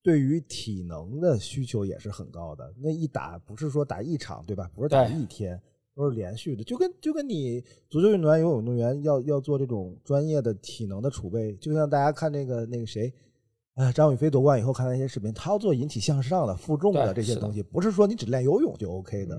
[0.04, 2.74] 对于体能的需求也是很高的。
[2.82, 4.68] 那一打不是说打一场，对吧？
[4.74, 5.56] 不是打一天，
[5.94, 6.64] 都是连续的。
[6.64, 13.14] 就跟就跟你足球运动员、游泳运动员要要做这种专业的体能的储备，就像大家看那个那个谁，
[13.74, 19.36] 哎，张雨霏夺冠以后看那些视频，他要做引体向上的、负重的这些东西，不是说你只练游泳就 OK 的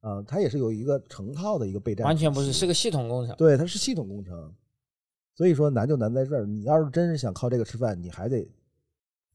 [0.00, 2.04] 啊，他也是有一个成套的一个备战。
[2.04, 3.36] 完全不是，是个系统工程。
[3.36, 4.52] 对，它是系统工程。
[5.34, 8.48] 所以说难就难在这儿，你要是真是想靠这个吃饭，你还得。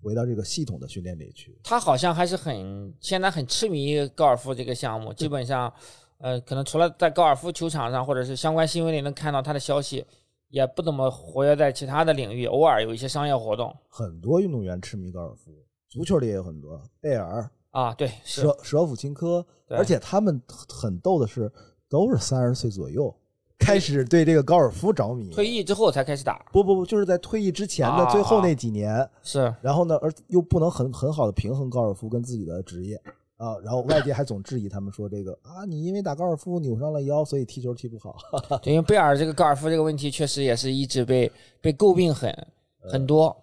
[0.03, 5.71] 回到这个系统的训练里去，他好像还是很现在很痴迷高尔夫这个项目，基本上，
[6.17, 10.03] 呃，可能除了在高尔夫球场上或者是相关新闻里能看到他的消息，
[10.51, 13.75] 也不怎么活跃在其他的领域，偶尔有一些商业活动。
[13.89, 15.51] 很多运动员痴迷高尔夫，
[15.89, 21.51] 足球里也有很多，贝尔啊，对，舍舍甫琴科，而且他们很逗的是，
[21.89, 23.11] 都是三十岁左右。
[23.57, 26.43] 开始对这个高尔夫着迷，退役之后才开始打。
[26.51, 29.07] 不不不，就是在退役之前的最后那几年。
[29.21, 29.53] 是。
[29.61, 32.99] 然后呢，而又不能很很好的平衡高尔夫跟自己的职业
[33.41, 33.57] 啊。
[33.63, 38.15] 然后外界还总质疑他们说这个啊，你因为打高尔夫扭伤了腰，所以踢球踢不好。
[38.61, 42.47] 对，因为贝尔这个高尔夫这个问题确实也是一直被被诟病很
[42.79, 43.35] 很多。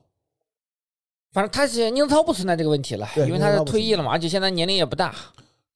[1.32, 5.14] 反正他是宁涛不存在这个问题了，因为他是退役了嘛，而且现在年龄也不大。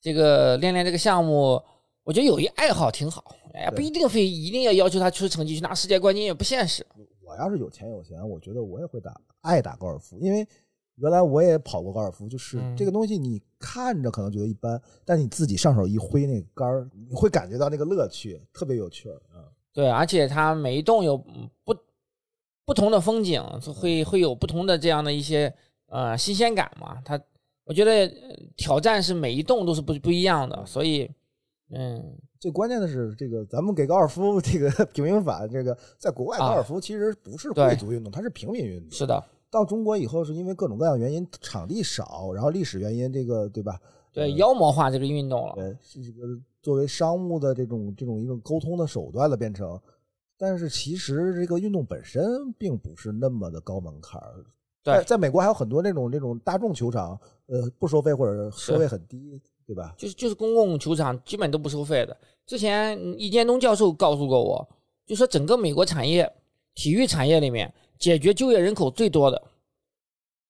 [0.00, 1.62] 这个练练这个项目，
[2.02, 3.36] 我觉得有一爱好挺好。
[3.54, 6.84] 哎呀，不一定非一定要要求他出成绩去拿世界冠军也不现实。
[7.20, 10.18] 我要是有钱有闲，我觉得我也会打，爱打高尔夫。
[10.18, 10.46] 因为
[10.96, 19.48] 原来我也跑过高尔夫，就是这个东西你看着可能觉得一般，但你自己上手一挥那杆儿，你会感觉到那个乐趣，特别有趣啊。
[19.72, 21.74] 对，而且它每一栋有不
[22.64, 23.42] 不同的风景，
[23.74, 25.52] 会会有不同的这样的一些
[25.86, 27.00] 呃新鲜感嘛。
[27.04, 27.20] 它
[27.64, 28.12] 我觉得
[28.56, 31.10] 挑战是每一栋都是不不一样的，所以。
[31.74, 38.90] 嗯，最关键的是这个，咱们给高尔夫这个 平民法，这个在国外高尔夫其实不是贵族运动，它是平民运动。
[38.90, 43.78] 是的，到中国以后是因为各种各样原因，场地少，然后历史原因，这个对吧？
[44.10, 45.52] 对，妖魔化这个运动了。
[45.54, 46.26] 对，是这个
[46.62, 49.78] 作为商务的这种这种一种沟通的手段了，变成。
[50.38, 54.42] 但是其实这个运动本身并不是那么的高门槛儿。
[54.82, 59.94] 在在美国还有很多那种那种大众球场，呃，不收费或者收费很低，对吧？
[59.98, 62.16] 就是就是公共球场基本都不收费的。
[62.46, 64.66] 之前易建东教授告诉过我，
[65.06, 66.28] 就说整个美国产业
[66.74, 69.40] 体育产业里面，解决就业人口最多的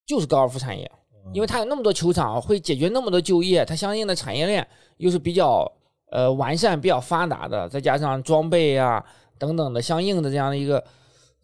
[0.07, 0.91] 就是高尔夫产业，
[1.35, 5.71] 因为它有那么多球场，会解决那么多就业，它相应的产业链又是比较
[6.11, 9.05] 呃完善、比较发达的，再加上装备啊
[9.39, 10.83] 等等的相应的这样的一个，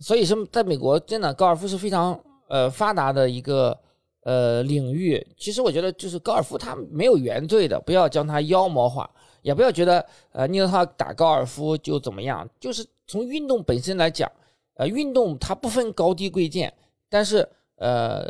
[0.01, 2.19] 所以说在美国真的高尔夫是非常。
[2.51, 3.79] 呃，发达的一个
[4.23, 9.11] 呃领域，其实我觉得就是高尔夫，它没有原罪的，不要将它妖魔化，
[9.43, 12.49] 也不要觉得呃你让他打高尔夫就怎么样。
[12.59, 14.33] 就是从运动本身来讲，
[14.79, 16.73] 呃，运动它不分高低贵贱，
[17.11, 18.25] 但是呃，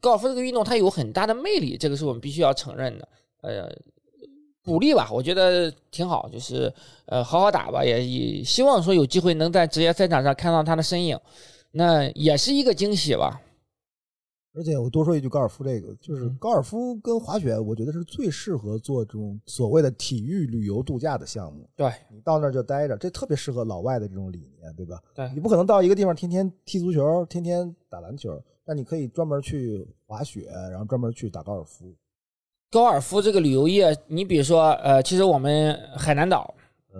[0.00, 3.08] 高尔夫这个运动它有很大的魅力，这个是我们必须要承认的。
[3.42, 3.72] 呃，
[4.64, 6.72] 鼓励吧，我觉得挺好，就是
[7.06, 11.18] 呃好好打吧，也也希望说有机会能在职业赛场上看到他的身影，
[11.70, 13.40] 那也是一个惊喜吧。
[14.56, 21.68] 而且我多说一句，高尔夫这个就是高尔夫跟滑雪，我觉得是最适合做这种所谓的体育旅游度假的项目。
[21.74, 25.02] 对你到那儿就待着，这特别适合老外的这种理念，对吧？
[25.12, 31.92] 对你不可能到一个地方天天踢足球，天天打篮球，那你可以专门去滑雪，然后专门去打高尔夫。
[32.70, 36.54] 高尔夫这个旅游业，你比如说，呃，其实我们海南岛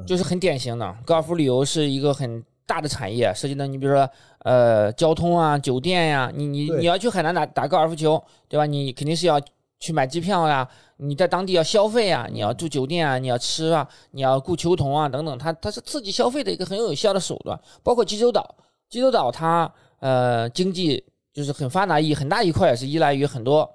[0.05, 2.43] 就是很典型的高尔夫旅游是一个很。
[2.67, 4.09] 大的产业涉及到你，比如说，
[4.41, 8.67] 呃，交通啊，酒店呀，你你你要去海南打打高尔夫球，对吧？
[8.67, 9.41] 你肯定是要
[9.79, 17.59] 去买机票呀，你在当地要消费啊，你要住酒店啊，你要吃啊，你要雇球童啊，等等，它它是刺激消费的一个很有效的手段。
[17.83, 18.55] 包括济州岛，
[18.89, 23.71] 济州岛它呃经济就是很发达一很大一块也是依赖于很多。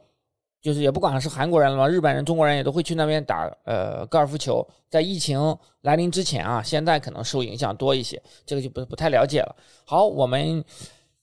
[0.61, 4.65] 就是也不管是韩国人了嘛，日本人、中国人也都会去那边打呃高尔夫球。
[4.89, 5.39] 在疫情
[5.81, 9.55] 来临之前啊，现在可能受影响多一些，这个就不不太了解了。
[9.85, 10.61] 好，我们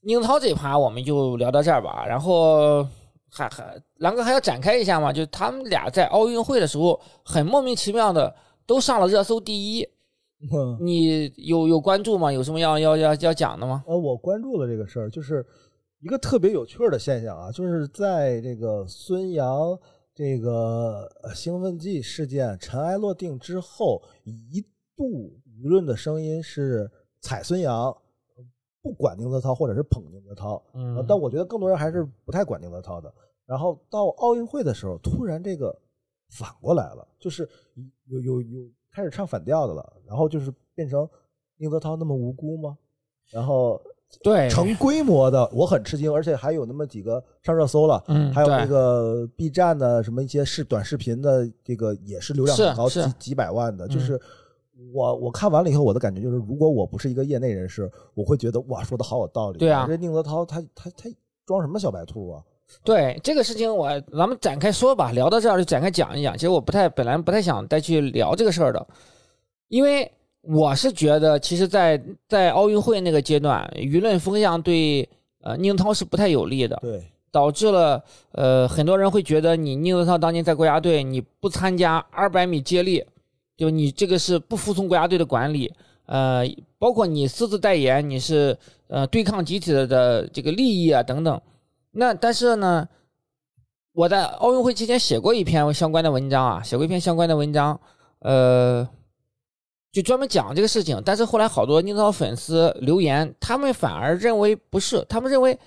[0.01, 2.07] 宁涛这一趴我们就聊到这儿吧。
[2.07, 2.83] 然后
[3.31, 5.13] 还还狼哥还要展开一下嘛？
[5.13, 8.35] 就他们俩在奥运会的时候很莫名其妙的
[8.67, 9.87] 都上了热搜第一，
[10.81, 12.33] 你有有关注吗？
[12.33, 13.85] 有什么要要要要讲的吗？
[13.87, 15.45] 呃，我关注了这个事儿，就是。
[16.01, 19.77] 一个特别有趣的现象啊，就是在这个孙杨
[20.15, 24.61] 这个兴奋剂事件尘埃落定之后，一
[24.95, 26.89] 度舆论的声音是
[27.21, 27.97] 踩孙杨，
[28.83, 30.63] 不管宁泽涛或者是捧宁泽涛。
[30.75, 33.13] 嗯，但我觉得更多人还是不太管宁泽涛的。
[33.47, 35.77] 然后到奥运会的时候，突然这个
[36.29, 37.49] 反过来了，就是
[38.05, 40.01] 有有有开始唱反调的了。
[40.07, 41.09] 然后就是变成
[41.57, 42.77] 宁泽涛那么无辜吗？
[43.31, 43.81] 然后。
[44.23, 53.87] 对，成规模的，我很吃惊，而且还有那么几个上热搜了，嗯，还有那个 B 站的什么一些视短视频的，这个也是流量很高，几几百万的。
[53.87, 54.19] 就是
[54.93, 59.59] 我我看完了以后，我的感觉就是，如果我不是一个业内人士，我会觉得哇，说的好有道理。
[59.59, 61.11] 对啊，这宁泽涛他他他
[61.45, 62.43] 装什么小白兔啊？
[62.83, 66.35] 对这个事情，我咱们展开说吧，聊到这儿就展开讲一讲。
[66.35, 68.87] 其实我不太本来不太想再去聊这个事儿的，
[69.69, 70.11] 因为。
[70.49, 75.09] 我是觉得，其实，在在奥运会那个阶段，舆论风向对
[75.43, 83.05] 呃宁泽涛是不太有利的，对，导致了呃很多人会觉得你宁泽涛当年在国家队你不参加二百米接力，
[83.57, 85.73] 就你这个是不服从国家队的管理，
[86.07, 86.45] 呃，
[86.79, 88.57] 包括你私自代言，你是
[88.87, 91.41] 呃对抗集体的的这个利益啊等等。
[91.91, 92.89] 那但是呢，
[93.93, 97.81] 我在奥运会期间写过一篇相关的文章啊，写过一篇相关的文章，
[98.21, 98.89] 呃。
[99.97, 105.59] 就专门讲这个事情，但是后来好多宁泽涛粉丝留言，他们反而认为不是，他们认为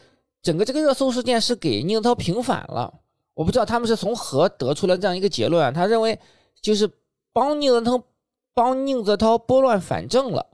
[0.43, 2.93] 整个这个热搜事件是给宁泽涛平反了。
[3.33, 6.19] 我不知道他们是从何得出了这样一个结论，他认为
[6.61, 6.87] 就是
[7.33, 8.03] 帮宁泽涛
[8.53, 10.45] 帮宁泽涛拨乱反正了。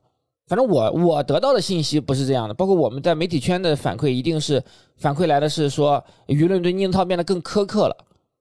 [0.48, 4.64] 反正我我得到的信息不是这样的，包括我们在媒体圈的反馈，一定是
[4.96, 7.98] 反馈来的是说舆论对宁泽涛变得更苛刻了，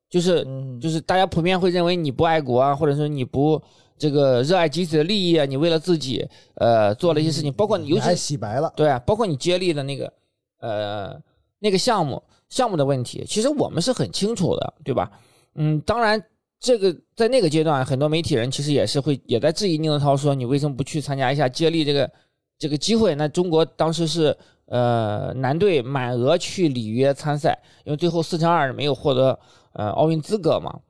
[0.08, 0.46] 就是
[0.80, 3.60] 就是大家普遍会认为你不爱国啊，或者说你不。
[3.96, 6.26] 这个热爱集体的利益啊，你为了自己，
[6.56, 10.12] 呃，做了一些事情，包括你尤其洗白了，对啊，包括你接力的那个，
[10.60, 11.20] 呃，
[11.60, 15.10] 那个项目项目的问题，其实我们是很清楚的，对吧？
[15.54, 16.20] 嗯，当然，
[16.58, 22.10] 这个在那个阶段，很多媒体人其实也是会也在质疑宁泽涛，说你为什么不去参加一下接力这个
[22.58, 23.14] 这个机会？
[23.14, 29.38] 那中国当时是呃男队满额去里约参赛，因为最后四乘二没有获得
[29.74, 30.80] 呃奥运资格嘛。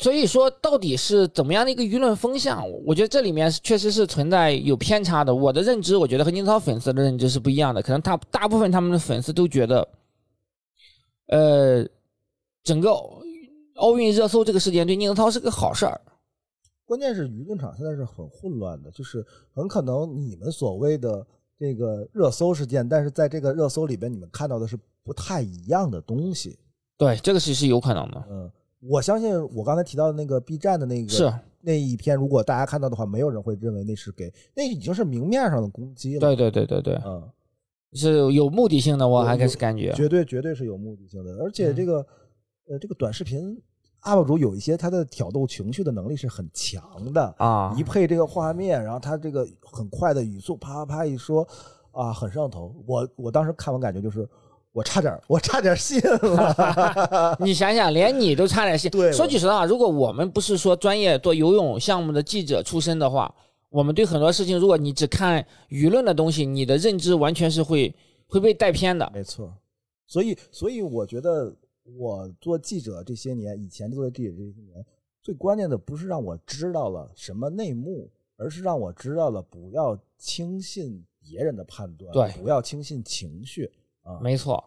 [0.00, 2.68] 所以说，到底是怎么样的一个舆论风向？
[2.84, 5.34] 我觉得这里面确实是存在有偏差的。
[5.34, 7.82] 我的认知，我觉得和宁涛粉丝的认知是不一样的。
[7.82, 9.88] 可能他大部分他们的粉丝都觉得，
[11.26, 11.86] 呃，
[12.64, 12.90] 整个
[13.74, 16.00] 奥运热搜这个事件对宁泽涛是个好事儿。
[16.84, 21.24] 关键是舆论场现在是很混乱的，就是很可能你们所谓的
[21.58, 26.58] 这个热搜事件，但是在这个热搜里边，你们看到的是不太一样的东西。
[26.96, 28.24] 对，这个是是有可能的。
[28.30, 28.50] 嗯。
[28.80, 36.20] 我相信我刚才提到的那个 B 站的那个是那一篇，如果大家看到的话，没有人会认为那是给那已经是明面上的攻击了。
[36.20, 37.28] 对对对对对，嗯，
[37.92, 41.32] 是有目的性的，我还是感觉绝对绝对是有目的性的。
[41.42, 42.06] 而且这个
[42.68, 43.60] 呃，这个短视频
[44.02, 51.46] UP 主有一些他的挑逗情绪的能力是很强的啊，一配这个画面，然后他这个很快的语速啪啪啪一说
[51.90, 52.74] 啊，很上头。
[52.86, 54.28] 我我当时看完感觉就是。
[54.78, 57.36] 我差点，我差点信了。
[57.42, 58.88] 你想想，连你都差点信。
[58.92, 63.34] 对，说句实话，如果我们不是说专业做游泳项目的记者出身的话，
[63.70, 67.92] 我们对很多事情，如果你只看舆论的东西，你的认知完全是会
[68.28, 69.10] 会被带偏的。
[69.12, 69.52] 没错。
[70.06, 71.52] 所以，所以我觉得
[71.96, 74.86] 我做记者这些年，以前做记者这些年，
[75.20, 83.68] 最关键的不是让我知道了什么内幕，而是让我知道了不要轻信别人的判断，对，不要轻信情绪。
[84.20, 84.62] 没错，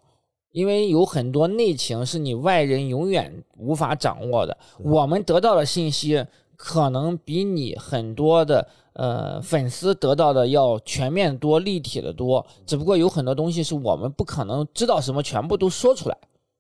[0.52, 4.58] 因为有很多内情是你外人永远无法掌握的。
[4.80, 6.26] 我们得到的信息
[6.56, 12.46] 可能比你很多的呃粉丝得到的要全面多、立体的多。
[12.66, 16.18] 只不过有很多东西是我们不可能知道什么全部都说出来，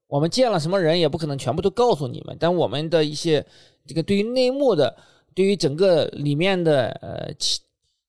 [0.07, 2.35] 我们见了什么人也不可能全部都告诉你们。
[2.39, 3.45] 但我们的一些
[3.85, 4.95] 这个对于内幕的，
[5.35, 7.33] 对于整个里面的呃。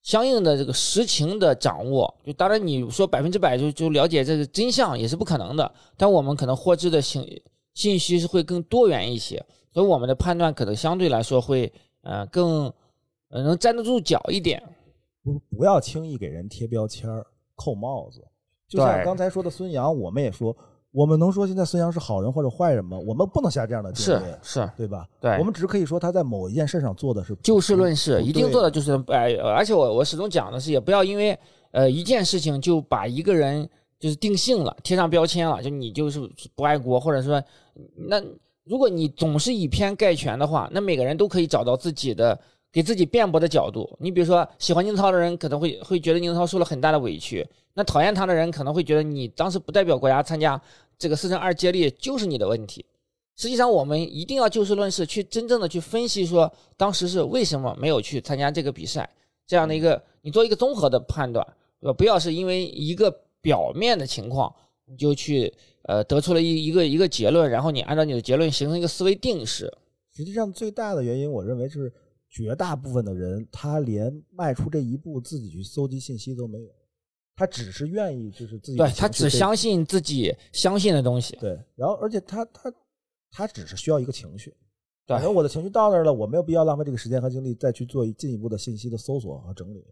[0.02, 7.24] 相应的这个实情的掌握，就当然你说百分之百就就了解这个真相也是不可能的，但我们可能获知的信
[7.74, 12.64] 信息是会更多元一些，所以我们的判断可能相对来说会呃更
[13.28, 14.62] 呃能站得住脚一点。
[15.22, 17.08] 不不要轻易给人贴标签
[17.54, 18.24] 扣帽子，
[18.68, 20.56] 就像刚才说的孙杨，我们也说。
[20.92, 22.98] 我们能说现在孙杨是好人或者坏人吗？
[22.98, 25.06] 我们不能下这样的定论，是是，对吧？
[25.18, 31.36] 对，我们只是可以说他在某一件事上做的是就事论事，一定做的就是哎，而且我我始终讲的是，也不要因为
[31.70, 33.66] 呃一件事情就把一个人
[33.98, 36.20] 就是定性了，贴上标签了，就你就是
[36.54, 37.42] 不爱国，或者说
[37.96, 38.22] 那
[38.64, 42.38] 如果你总是以偏概全的话，那每个人都可以找到自己的
[42.70, 43.88] 给自己辩驳的角度。
[43.98, 47.48] 你比如说喜欢宁涛的人可能会会觉得宁涛受了很大的委屈。
[47.74, 50.60] 那讨厌他的人可能会觉得你当时不代表国家参加
[50.98, 52.84] 这个四乘二接力就是你的问题。
[53.34, 59.08] 实际上，我们一定要就事论事，去真正的去分析说当时是为什么没有去参加这个比赛，
[59.46, 61.44] 这样的一个你做一个综合的判断，
[61.80, 61.94] 对吧？
[61.94, 64.54] 不要是因为一个表面的情况
[64.84, 65.52] 你就去
[65.84, 69.72] 呃得出了一一个一个结论，然后你按照你的结论形成一个思维定式。
[70.14, 71.90] 实际上，最大的原因，我认为是
[72.28, 76.68] 绝大部分的人他连迈出这一步自己去搜集信息都没有。
[77.42, 81.36] 他只是愿意，就是自己对他只相信自己相信的东西。
[81.40, 82.72] 对，然后而且他他
[83.32, 84.54] 他只是需要一个情绪，
[85.08, 89.84] 反正我的情绪到那儿了，我没有必要浪费这个时间和精力再去做进一步的信息的搜索和整理。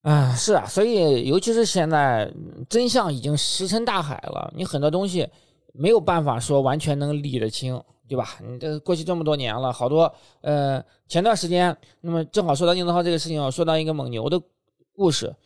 [0.00, 2.32] 啊，是啊，所以尤其是现在
[2.70, 5.28] 真相已经石沉大海了，你很多东西
[5.74, 8.38] 没有办法说完全能理得清，对吧？
[8.42, 10.10] 你这过去这么多年了，好多
[10.40, 14.40] 呃，前段时间，那么正好说到宁泽涛这个事情，说到一个蒙牛的
[14.94, 15.36] 故事。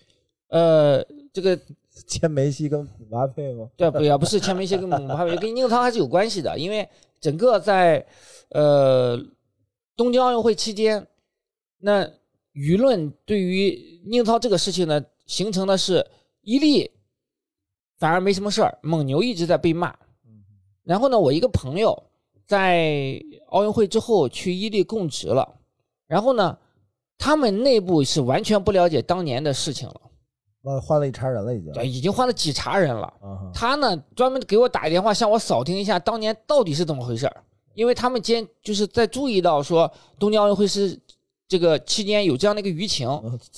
[0.50, 1.58] 呃，这个
[2.06, 3.68] 签梅西跟姆巴佩吗？
[3.76, 6.58] 对，不，也不是签梅西跟姆巴佩，跟宁泽涛还是有关系的。
[6.58, 6.88] 因为
[7.20, 8.04] 整个在
[8.50, 9.18] 呃
[9.96, 11.06] 东京奥运会期间，
[11.78, 12.04] 那
[12.52, 16.06] 舆论对于宁泽涛这个事情呢，形成的是
[16.42, 16.90] 伊利
[17.98, 19.94] 反而没什么事儿，蒙牛一直在被骂。
[20.82, 22.02] 然后呢，我一个朋友
[22.46, 25.60] 在奥运会之后去伊利供职了，
[26.06, 26.58] 然后呢，
[27.18, 30.00] 他们内部是完全不了解当年的事情了。
[30.62, 31.72] 呃，换了一茬人了，已经。
[31.72, 33.10] 对，已经换了几茬人了。
[33.54, 37.42] 他呢，专门给我打一电话，向我扫听一下当年到底是怎么回事儿。
[37.72, 40.98] 因为他们间就是在注意到说东京奥运会是
[41.48, 43.08] 这个期间有这样的一个舆情，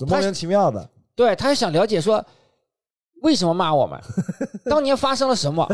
[0.07, 0.89] 莫名其妙的。
[1.17, 2.25] 对，他想了解说
[3.23, 4.01] 为什么骂我们，
[4.67, 5.67] 当年发生了什么。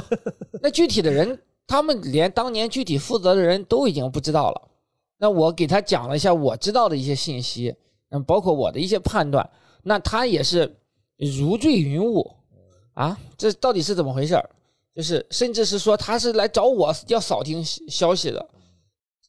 [0.62, 4.62] 那具体的人，他们连当年具体负责的人都已经不知道了。
[5.18, 7.74] 那我给他讲了一下我知道的一些信息，
[8.11, 9.51] 嗯，包括我的一些判断。
[9.83, 10.76] 那他也是。
[11.19, 12.31] 如坠云雾，
[12.95, 14.51] 啊，这到底是怎么回事儿？
[14.95, 18.49] 就是甚至是说他是来找我要扫听消息的，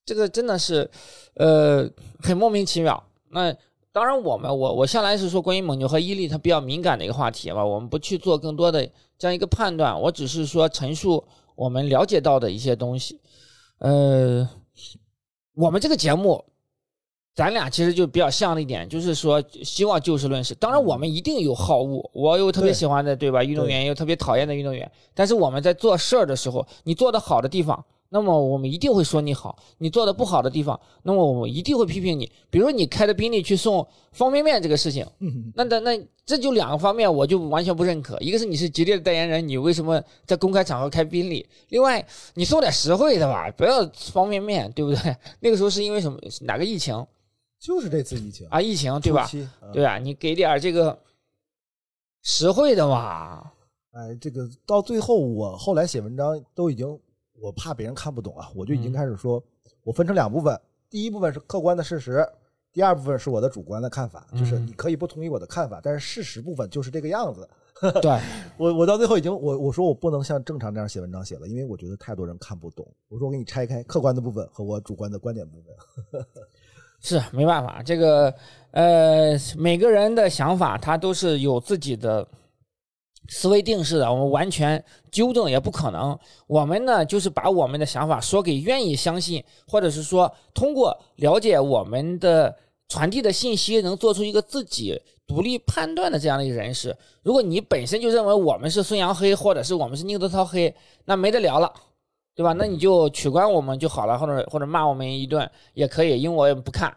[0.04, 0.90] 这个真的是，
[1.36, 1.88] 呃，
[2.20, 3.04] 很莫名其妙。
[3.30, 3.56] 那
[3.92, 8.84] 当然，我们我我向来是说关于蒙牛和伊利它比较敏感的一个话题嘛，我们不去做更多的
[9.18, 11.24] 这样一个判断，我只是说陈述
[11.56, 13.20] 我们了解到的一些东西。
[13.80, 14.50] 呃，
[15.54, 16.44] 我们这个节目，
[17.40, 20.54] 咱俩其实就比较像的一点，就是说希望就事论事。
[20.56, 23.42] 当然，我们一定有好恶，我有特别喜欢的，对吧？
[23.42, 24.92] 运动员，也有特别讨厌的运动员。
[25.14, 27.82] 但是我们在做事儿的时候，你做的好的地方。
[28.10, 32.30] 那么我们一定会说你好，你做的不好的地方，那么我们一定会批评你。
[32.50, 35.08] 比如你开着宾利去送方便面这个事情，
[35.56, 38.18] 那那那这就两个方面，我就完全不认可。
[38.20, 41.48] 一个是你是吉利的代言人，你为什么在公开场合开宾利？
[41.70, 45.16] 另外，你送点实惠的吧，不要方便面，对不对？
[45.40, 46.20] 那个时候是因为什么？
[46.42, 47.06] 哪个疫情？
[47.60, 49.30] 就是这次疫情啊，疫情对吧？
[49.74, 50.98] 对啊，你给点这个
[52.22, 53.52] 实惠的嘛。
[53.92, 57.00] 哎，这个到最后，我后来写文章都已经。
[57.42, 59.42] 我怕别人看不懂啊，我就已经开始说，
[59.86, 62.28] 我分成两部分，第一部分是客观的事实，
[62.74, 67.50] 第二部分是我的主观的看法，就是你可以不同意我的看法，但是事实部分就是这个样子。
[68.02, 68.20] 对
[68.60, 72.86] 我，我到最后已经，我我说我不能像正常这样写文章写了，因为我觉得太多人看不懂。
[73.08, 76.26] 我说我给你拆开客观的部分和我主观的观点部分。
[77.02, 78.34] 是没办法，这个
[78.72, 82.28] 呃，每个人的想法他都是有自己的。
[83.32, 86.18] 思维定式的，我们完全纠正也不可能。
[86.48, 96.98] 我们呢，就是把我们的想法说给愿意相信，或者是说通过了解我们的传递的信息，能做出一个自己独立判断的这样的一个人士。
[97.22, 100.74] 如果你本身就认为我们是孙杨黑，或者是我们是宁泽涛黑，
[101.06, 101.72] 那没得聊了，
[102.40, 102.54] 对吧？
[102.54, 106.96] 那你就取关我们就好了，或者或者骂我们一顿也可以，因为我也不看。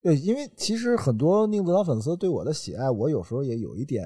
[0.00, 4.04] 对，因为其实很多宁泽涛粉丝对我的喜爱，我有时候也有一点。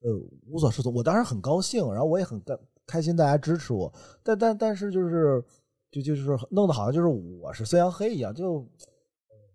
[0.00, 0.10] 呃，
[0.48, 0.94] 无所适从。
[0.94, 2.56] 我当然很高兴，然后我也很开
[2.86, 3.92] 开心，大家支持我。
[4.22, 5.44] 但但但是就是，
[5.90, 8.66] 就就是弄得好像就是我是孙杨黑一样，就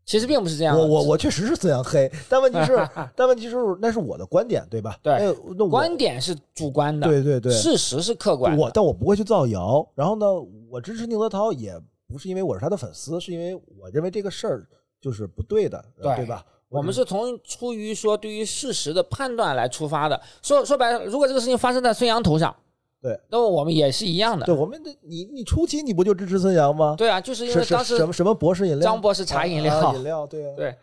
[0.06, 0.78] 其实并不是这样。
[0.78, 4.98] 我我我确实是孙杨黑，但问题是， 但问题是那是我的观点，对吧？
[5.02, 8.58] 对，那观点是主观的，对对对，事实是客观。
[8.58, 9.88] 我但我不会去造谣。
[9.96, 10.26] 然后呢，
[10.70, 11.74] 我支持宁泽涛也
[12.08, 14.68] 不是因为我是他的粉丝，是因为我认为这个事儿
[15.02, 16.46] 就是不对的，对吧？
[16.70, 20.20] 我们是从出于说对于事实的判断来出发的。
[20.42, 22.56] 说说白了，如果这个事情发生在孙杨头上，
[23.04, 24.46] 对，那么我们也是一样的。
[24.46, 26.96] 对，我们的你你初期你不就支持孙杨吗？
[26.98, 30.76] 对啊，就是因为当时什么什么博士饮料，张博士茶饮料，饮料对啊对，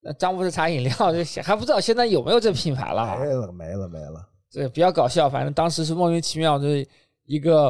[0.00, 0.92] 那张博士茶饮料
[1.44, 3.18] 还不知道现在有没有这品牌了？
[3.18, 5.28] 没了没了没了，对比较搞笑。
[5.28, 6.82] 反正当时是莫名其妙的
[7.26, 7.64] 一个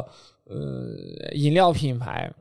[0.45, 2.33] 呃饮料品牌。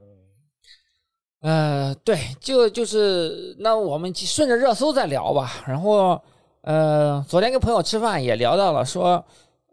[1.43, 5.63] 呃，对，就就是那我们顺着热搜再聊吧。
[5.67, 6.21] 然后，
[6.63, 9.25] 呃，昨天跟朋友吃饭也聊到了，说，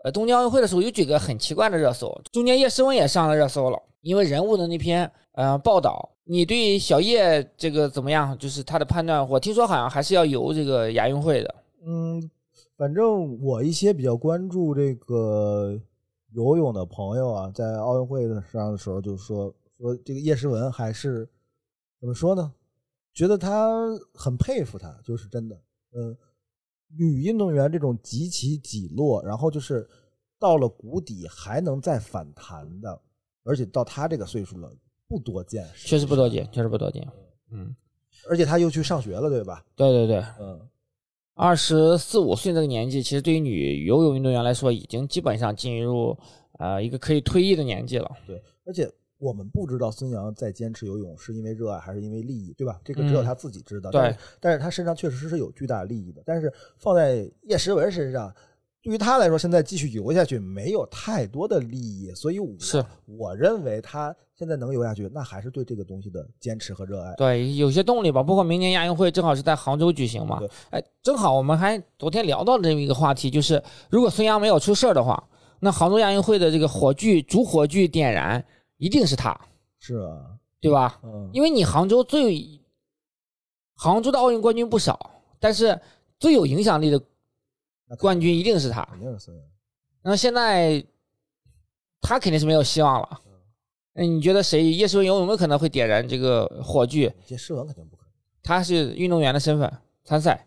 [0.04, 6.10] 呃，东京奥运会的时候有几个很奇怪的热搜，中间叶诗文也上了热搜了，因为人物的那篇呃报道。
[6.26, 8.38] 你对小叶这个怎么样？
[8.38, 11.56] 就是他的判断，我听说好像还是要游这个亚运会的。
[11.86, 12.30] 嗯，
[12.78, 15.78] 反正我一些比较关注这个
[16.34, 21.28] 游泳的朋友啊，在奥运会上的时候就说说这个叶诗文还是。
[22.00, 22.52] 怎么说呢？
[23.14, 23.72] 觉得他
[24.14, 25.56] 很佩服他，就是真的。
[25.96, 26.18] 嗯，
[26.98, 29.88] 女运动员这种几起几落，然后就是
[30.40, 33.02] 到了谷底还能再反弹的，
[33.44, 34.72] 而且到她这个岁数了，
[35.08, 35.68] 不多见。
[35.76, 37.08] 确实不多见，确实不多见。
[37.52, 37.76] 嗯，
[38.30, 39.66] 而且她又去上学了，对吧？
[39.76, 40.24] 对对对。
[40.40, 40.60] 嗯，
[41.34, 46.18] 二十四五岁这个年纪，其实对于女游泳运动员来说，已经基本上进入
[46.60, 48.12] 呃一个可以退役的年纪了。
[48.28, 48.92] 对，而且。
[49.24, 52.78] 我们不知道孙杨在坚持游泳是因为热爱还是因为利益，对吧？
[52.84, 53.90] 这个只有他自己知道。
[53.90, 56.22] 对，但是他身上确实是有巨大利益的。
[56.26, 58.30] 但是放在叶诗文身上，
[58.82, 67.16] 对于他来说，现在继续游下去没有太多的利益，所以我是我认为他现在能游下去，那还是对这个东西的坚持和热爱。
[67.16, 68.22] 对，有些动力吧。
[68.22, 75.30] 包括明年亚运会正好是在杭州举行嘛，哎，正好我们还昨天聊到了这么一个话题，就是如果孙杨没有出事儿的话，
[75.62, 78.44] 那杭州亚运会的这个火炬主火炬点燃。
[78.84, 79.34] 一定是他，
[79.80, 81.00] 是啊，对吧？
[81.04, 82.60] 嗯，因为你杭州最，
[83.76, 85.80] 杭州的奥运冠军不少，但是
[86.20, 87.02] 最有影响力的
[87.98, 89.32] 冠军一定是他，肯定是。
[90.02, 90.86] 那现在
[92.02, 93.22] 他肯定是没有希望了。
[93.94, 94.62] 嗯，你觉得谁？
[94.66, 97.10] 叶诗文有没有可能会点燃这个火炬？
[97.28, 98.12] 叶诗文肯定不可能，
[98.44, 99.72] 他是运动员的身份
[100.04, 100.46] 参赛。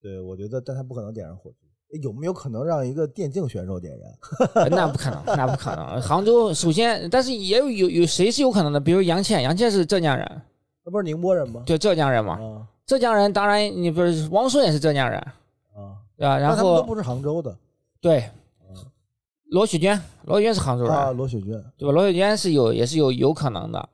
[0.00, 1.65] 对，我觉得，但他不可能点燃火炬。
[1.96, 4.68] 有没有可能让一个电竞选手点燃？
[4.70, 6.00] 那不可能，那不可能。
[6.00, 8.80] 杭州首先，但是也有有有谁是有可能的？
[8.80, 10.42] 比如杨倩，杨倩是浙江人，
[10.84, 11.62] 那不是宁波人吗？
[11.66, 12.66] 对，浙江人嘛。
[12.84, 15.18] 浙江人当然，你不是汪顺也是浙江人
[15.74, 16.38] 啊，对吧？
[16.38, 17.56] 然后都不是杭州的。
[18.00, 18.30] 对，
[19.50, 21.10] 罗雪娟，罗雪娟是杭州人啊。
[21.10, 21.92] 罗雪娟，对吧？
[21.92, 23.88] 罗雪娟是有，也是有有可能的。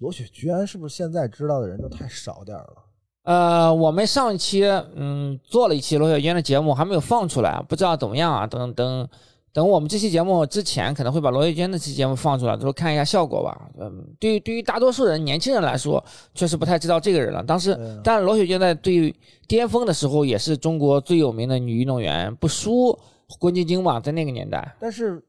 [0.00, 2.84] 罗雪娟是不是现在知道的人都太少点了？
[3.24, 4.64] 呃，我们上一期
[4.96, 8.46] 嗯做了一期罗小娟的节目，还没有放出来，不知道怎么样啊？
[8.46, 9.08] 等等
[9.52, 13.68] 等我们这期节目之前，可能会把罗雪娟那期节目放出来，都看一下效果吧。
[13.78, 16.04] 嗯，对于对于大多数人年轻人来说，
[16.34, 17.42] 确实不太知道这个人了。
[17.44, 19.14] 当时，但是罗雪娟在最
[19.46, 22.98] 巅峰的时候，也是中国最有名的女运动员，不输
[23.38, 24.74] 郭晶晶嘛，在那个年代。
[24.80, 25.22] 但是。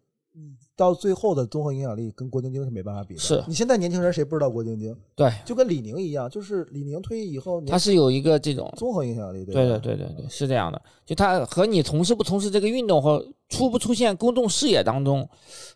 [0.76, 3.20] 到最后的综合影响力跟郭晶晶是没办法比的。
[3.20, 4.96] 是你现在年轻人谁不知道郭晶晶？
[5.16, 9.46] 对，就跟李宁一样，就是李宁退役以后，他是有一个这种综合影响力。
[9.46, 10.82] 对对对对对，是这样的。
[11.06, 15.28] 就他和你从事不从事这个运动或出不出现公众视野当中，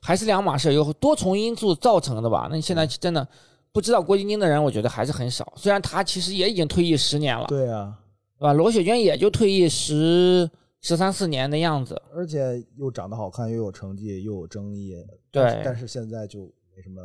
[0.02, 2.48] 还是两码事，有多重因素造成的吧？
[2.50, 3.28] 那你现在真的
[3.72, 5.54] 不知道郭晶晶的人，我觉得还是很少。
[5.56, 7.46] 虽然他其实也已经退役十年了。
[7.48, 7.94] 对啊，
[8.40, 8.54] 对吧？
[8.54, 10.50] 罗雪娟也就退役十。
[10.88, 14.96] 十三四年的样子，而且又长得好看，又有成绩，又有争议。
[15.30, 17.02] 对，但是现在就没什么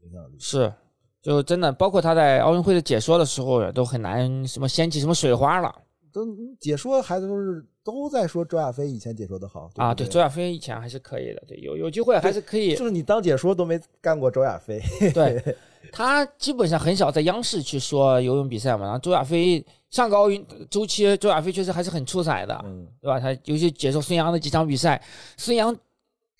[0.00, 0.36] 影响力。
[0.38, 0.72] 是，
[1.20, 5.74] 就真的，包括他在奥运会的解说的时候，都很难什么掀起什么水花了。
[6.10, 6.24] 都
[6.58, 9.94] 解说，孩子都是都在说周亚飞以前解说的好啊。
[9.94, 11.44] 对，周亚飞以前还是可以的。
[11.46, 12.74] 对，有有机会还是可以。
[12.74, 14.80] 就是你当解说都没干过周亚飞。
[15.12, 15.54] 对，
[15.92, 18.84] 他基本上很少在央视去说游泳比赛嘛。
[18.84, 19.64] 然后周亚飞。
[19.90, 22.62] 上个奥运周期，周亚飞确实还是很出彩的，
[23.00, 23.18] 对吧？
[23.18, 25.02] 他尤其解说孙杨的几场比赛，
[25.38, 25.74] 孙杨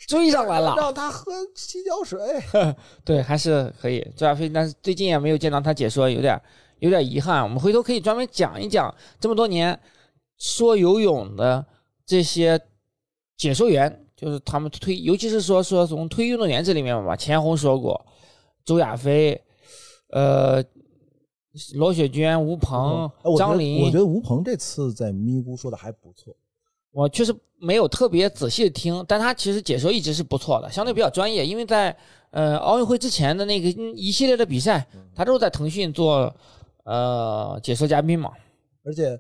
[0.06, 2.20] 追上来了，让他喝洗脚水。
[3.06, 4.06] 对，还是可以。
[4.14, 6.38] 周亚飞，但是最近也没有见到他解说，有点
[6.80, 7.42] 有点遗憾。
[7.42, 9.80] 我们回头可以专门讲一讲这么多年
[10.36, 11.64] 说游泳的
[12.04, 12.60] 这些
[13.38, 17.16] 解说员，就是他们推，尤其是说说从推运动员这里面吧。
[17.16, 18.04] 钱红说过，
[18.68, 19.40] 周亚飞，
[20.10, 20.62] 呃。
[21.74, 26.32] 罗雪娟、吴鹏、张琳，我觉得吴鹏这次在咪咕说的还不错。
[26.92, 31.44] 我确实没有特别仔细的听，但他其实解说一直是不错的，相对比较专业。
[31.44, 31.96] 因为在
[32.30, 36.32] 呃奥运会之前的那个一系列的比赛，他都是在腾讯做
[36.84, 38.30] 呃解说嘉宾嘛。
[38.84, 39.18] 而且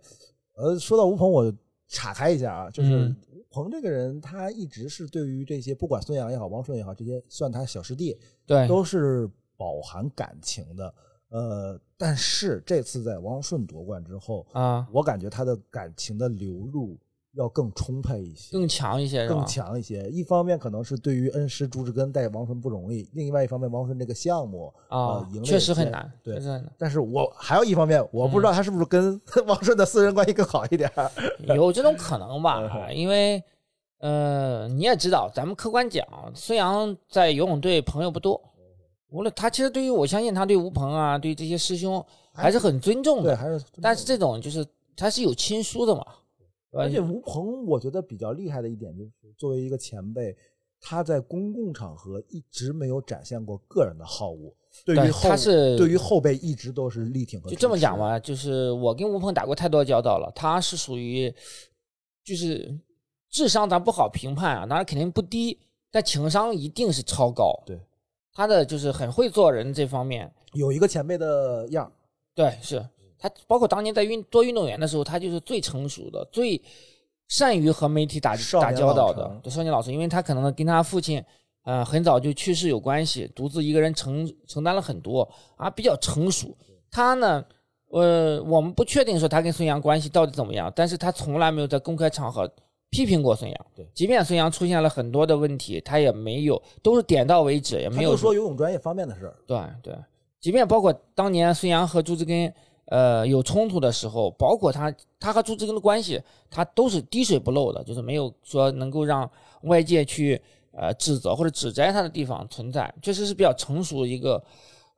[0.54, 1.52] 呃，说到吴鹏，我
[1.88, 9.28] 岔开一下啊，就是吴鹏这个人，他一直是对于这些不管孙杨也好、王顺也好，这些算他小师弟，对，都是
[9.58, 10.94] 饱含感情的。
[11.30, 16.96] 呃，但是这次在王顺夺冠之后啊，我感觉他的感情的流露
[17.34, 20.08] 要更充沛一些，更强一些，更强一些。
[20.08, 26.10] 一方面可能是对于恩师朱志根带王顺不容易，另外一方面王顺这个项目啊，确实很难。
[26.22, 26.40] 对，
[26.78, 30.90] 但是我还有一方面，我不知道他是不是跟 王顺的私人关系更好一点，
[31.40, 32.90] 有 这种可能吧？
[32.90, 33.44] 因为
[33.98, 38.40] 呃，你也知道，咱们客观讲，孙杨在游泳队朋友不多。
[39.10, 43.64] 无论他其实对于我相信他对吴鹏啊，对这些师兄还是很尊重的，对，还是。
[43.80, 46.04] 但是这种就是他是有亲疏的嘛，
[46.72, 50.36] 而且吴鹏我觉得比较厉害的一点就是，作为一个前辈，
[50.78, 54.54] 他在公共场合一直没有展现过个人的好恶，
[54.84, 57.48] 对于他是对于后辈一直都是力挺和。
[57.48, 61.34] 就这么讲吧，就是我跟吴鹏打过太多交道了，他是属于
[62.22, 62.78] 就是
[63.30, 65.58] 智商咱不好评判啊，当然肯定不低，
[65.90, 67.58] 但情商一定是超高。
[67.64, 67.80] 对。
[68.38, 71.90] 他的就是很会做人这方面，有一个前辈的样
[72.36, 72.80] 对，是
[73.18, 76.62] 他包括当年在运做运动员的时候，他就是最成熟的、最
[77.26, 81.20] 善于和媒体打打交道的少年老师，因为他可能跟他父亲，
[81.64, 86.56] 呃，很早就去世有关系，独自一个人承承担了很多啊，比较成熟。
[86.92, 87.44] 他呢，
[87.90, 92.48] 呃，我们不确定说他跟孙杨关系到底怎么样，但是他从来没有在公开场合。
[92.90, 99.36] 批评过孙杨，对，即便孙杨出现了很多的问题，他也没有，都是点到为止，也没有说游泳专业方面的事儿。
[99.46, 99.94] 对对，
[100.40, 102.52] 即便包括当年孙杨和朱志根
[102.86, 106.18] 呃有冲突的时候，包括他他和朱志根的关系，
[106.50, 109.30] 他都是滴水不漏的，就是没有说能够让
[109.64, 110.40] 外界去
[110.72, 114.42] 呃指责或者指摘他的地方存在，确实是比较成熟的一个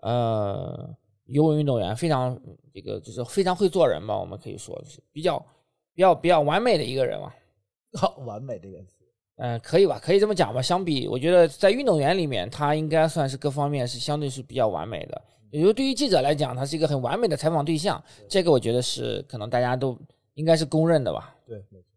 [0.02, 0.88] 呃
[1.24, 2.40] 游泳运动员，非常
[2.72, 5.44] 这个就是非常会做人吧，我们可以说是比较
[5.92, 7.32] 比较比较完美的一个人嘛。
[7.98, 9.04] 好，完美这个词，
[9.36, 9.98] 嗯，可以吧？
[9.98, 10.62] 可以这么讲吧。
[10.62, 15.22] 相比，我觉得在运动员里面，他应该算是各方面是相对是比较完美的。
[15.50, 18.00] 也就对于记者来讲，他是一个很完美的采访对象。
[18.28, 19.98] 这个我觉得是可能大家都
[20.34, 21.34] 应该是公认的吧。
[21.44, 21.88] 对，没错。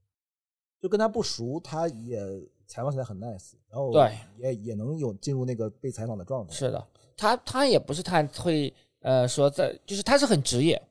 [0.82, 2.20] 就跟他不熟，他也
[2.66, 6.52] 采访起来很 nice，然后对，也也能有进入那个被采访的状态。
[6.54, 10.82] 是的，他他也不是太会，呃，说在就是他是很职业，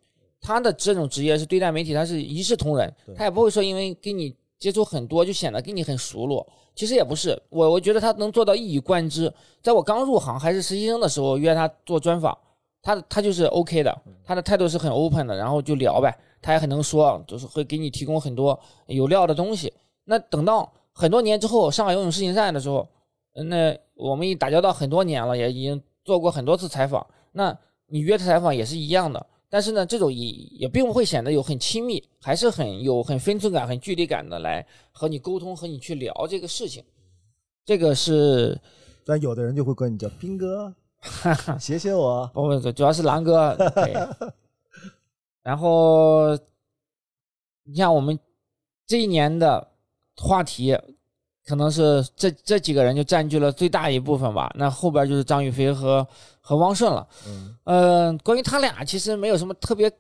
[0.41, 4.37] 他的这种职业是对待媒体，他是一视同仁，他也不会说因为跟你。
[4.63, 9.33] 接触很多就显得跟你很熟络，其实也不是我，我觉得他能做到一以贯之。
[9.61, 12.39] 在我刚入行还是实习生的时候约他做专访，
[12.81, 18.57] 他他就是 OK 的，他的态度是很 open 的，然后就聊呗，他也很能说，就是会给你提供很多
[18.87, 19.73] 有料的东西。
[20.05, 22.89] 那等到很多年之后，上海游泳世锦赛的时候，
[23.35, 27.59] 那我们已打交道很多年了，也已经做过很多次采访，那
[27.89, 29.27] 你约他采访也是一样的。
[29.53, 36.83] 但是呢，这种也也并不会显得有很亲密，还是很有很分寸感、很距离感的来和你沟通、和你去聊这个事情。
[37.63, 38.59] 这个是，
[39.05, 40.75] 但有的人就会管你叫兵哥，
[41.61, 42.27] 谢谢我。
[42.33, 43.55] 不不，主要是狼哥。
[45.45, 46.35] 然后，
[47.65, 48.19] 你像我们
[48.87, 49.69] 这一年的
[50.17, 50.75] 话题，
[51.47, 54.53] 可能是这这几个人就占据了最大一部分吧。
[54.57, 56.07] 那后边就是张雨霏和
[56.41, 57.07] 和汪顺了。
[57.27, 59.91] 嗯，呃，关于他俩，其实没有什么特别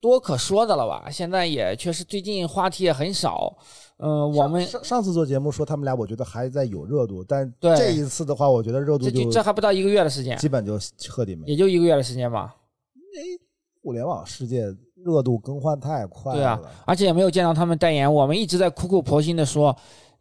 [0.00, 1.08] 多可说的了吧？
[1.10, 3.56] 现在也确实最近话题也很少。
[3.98, 12.54] 嗯，我们上上次做节目说他们俩，我觉得还在有热度，但这一次的话，我觉得热度就这还不到一个月的时间，基本就彻底没，也就一个月的时间吧。
[12.94, 13.40] 因为
[13.82, 14.66] 互联网世界
[14.96, 18.12] 热度更换太快了，对啊，而且也没有见到他们代言。
[18.12, 19.74] 我们一直在苦口婆心的说，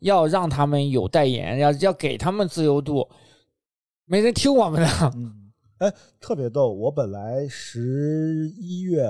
[0.06, 3.10] 要让他们有代言，要要给他们自由度，
[4.06, 4.88] 没人听我们的。
[5.16, 9.10] 嗯，哎，特别逗，我本来十一月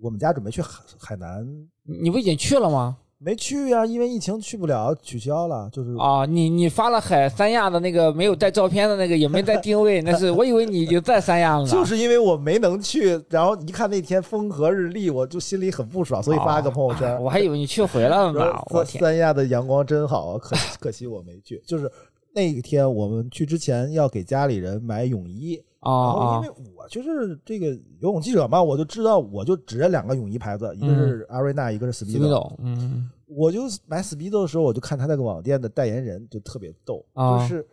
[0.00, 1.46] 我们家准备去海海南，
[1.84, 2.96] 你不已经去了吗？
[3.24, 5.68] 没去呀，因为疫情去不了，取消了。
[5.72, 11.66] 就是啊，你你发了海三亚的那个没有带照片的那个，也没带定位， 那是我以为你已经在三亚了。
[11.70, 17.22] 就是因为我没能去，然后一看那天风和日丽，我就心里很不爽，所以发了个朋友圈。
[17.22, 18.40] 我还以为你去回来了呢。
[18.70, 21.62] 我天，三亚的阳光真好，可可惜我没去。
[21.64, 21.88] 就是
[22.34, 25.62] 那一天我们去之前要给家里人买泳衣。
[25.82, 27.66] 啊，因为我就是这个
[28.00, 32.54] 游泳记者嘛，我就知道，我就指着两个泳衣牌子，一个是阿瑞娜，一个是 Speedo。
[32.58, 37.66] 嗯，我就买 Speedo 的时候，我就看他那个网店的代言人就特别逗，就是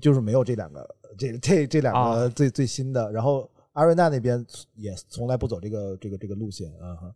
[0.00, 3.10] 就是没有这两个，这这这两个最最新的。
[3.10, 7.12] 然后阿瑞娜那边也从来不走这个这个这个路线啊，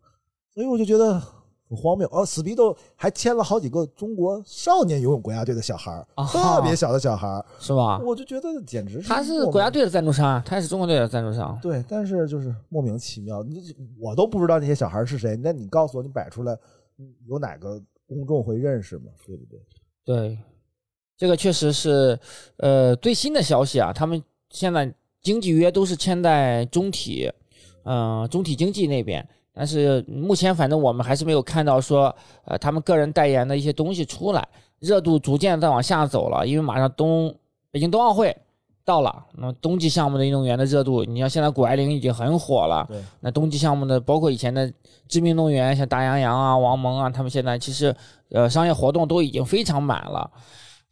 [0.52, 1.22] 所以我就觉得。
[1.68, 7.98] 很荒谬哦，Speedo 还签了好几个中国少年游泳国家队的小孩儿，特别小的小孩儿，是吧？
[7.98, 11.58] 我就觉得简直是他是国家队的赞助商，他也是中国队的赞助商。
[11.60, 16.56] 对，但是就是莫名其妙，你我都不知道那些小孩是谁，那你告诉我，你摆出来
[17.26, 19.12] 有哪个公众会认识吗？
[19.26, 19.60] 对不对？
[20.04, 20.38] 对，
[21.18, 22.18] 这个确实是
[22.56, 24.90] 呃最新的消息啊，他们现在
[25.20, 27.30] 经纪约都是签在中体，
[27.84, 29.28] 嗯，中体经济那边。
[29.58, 34.48] 但是目前反正我们还是没有看到说，呃，他们个人代言的一些东西出来，
[34.78, 36.46] 热度逐渐在往下走了。
[36.46, 37.34] 因为马上冬
[37.72, 38.36] 北京冬奥会
[38.84, 44.72] 到了，那冬季项目的运动员的热度，你像现在谷爱凌已经很火了，对，那冬季项目的包括以前的
[45.08, 47.92] 知名运动员，像大杨洋啊、王蒙啊，他们现在其实
[48.30, 50.30] 呃商业活动都已经非常满了，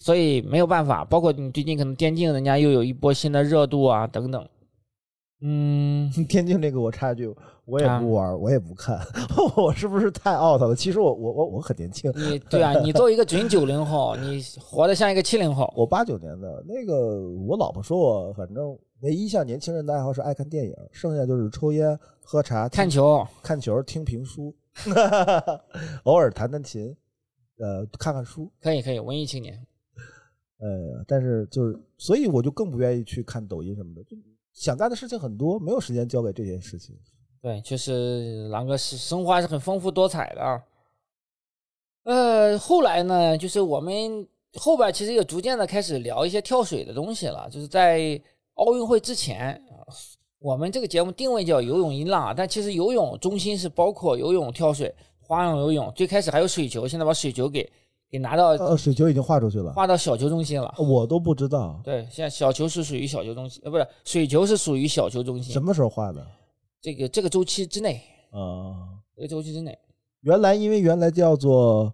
[0.01, 1.05] 所以没有办法。
[1.05, 4.45] 包括你最近可能电竞，人家又有一波新的热度啊等等。
[5.43, 7.33] 嗯， 电竞这个我插一句。
[7.67, 8.97] 我也不玩，我也不看，
[9.57, 10.75] 我是不是太 out 了？
[10.75, 12.13] 其实我我我我很年轻。
[12.15, 15.73] 你 对啊，你作为一个准九零后，你活得像一个七零后。
[15.77, 24.55] 我八九年的，那个我老婆说我，反正唯一像年轻人的爱好是爱看电影，剩下就是抽烟、喝茶、看球、看球、听评书，
[26.05, 26.97] 偶尔弹弹琴，
[27.59, 28.49] 呃，看看书。
[28.63, 29.61] 可以可以，文艺青年。
[30.59, 34.17] 呃，但是就是，所以我就更不愿意去看抖音什么的，就
[34.53, 36.97] 想干的事情很多，没有时间交给这些事情。
[37.47, 40.61] 对，确实，狼哥是生活还是很丰富多彩的啊。
[42.03, 47.49] 呃，后来呢，就是我们后边其实也逐渐的开始聊一些跳水的东西了。
[47.49, 48.21] 就是在
[48.55, 49.63] 奥运会之前，
[50.41, 57.71] 我们这个节目定位叫游泳音浪，但其实游泳中心是包括游泳、跳水、花样游泳，最开始还有水球，现在把水球给
[58.11, 60.75] 给拿到，呃，水球已经划出去了，划到小球中心了。
[60.79, 61.81] 我都不知道。
[61.85, 65.53] 对，现在小球是属于小球中心，呃，不是水球是属于小球中心。
[65.53, 66.27] 什么时候划的？
[66.81, 69.77] 这个这个周期之内啊，这个周期之内，
[70.21, 71.93] 原来因为原来叫做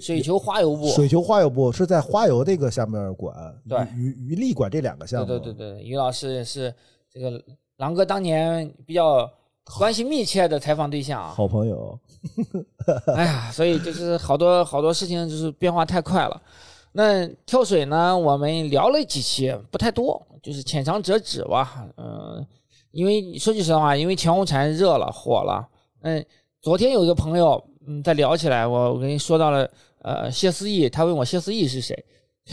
[0.00, 3.34] 水球花游部，水球花游部是在花游这个下面管，
[3.68, 6.74] 对，于于力管这两个项目，对对对对，于老师也是
[7.12, 7.40] 这个
[7.76, 9.30] 狼哥当年比较
[9.76, 11.98] 关系密切的采访对象，好朋友。
[13.14, 16.42] 哎呀，所以就是好多好多事情就是变化太快了。
[16.92, 22.44] 那跳水呢，我们聊了几期，不太多，就是浅尝辄止吧，嗯。
[22.94, 25.68] 因为说句实话，因为全红婵热了火了，
[26.02, 26.24] 嗯，
[26.60, 29.68] 昨天有一个朋友，嗯，在聊起来，我我跟你说到了，
[30.02, 32.04] 呃，谢思义，他问我谢思义是谁，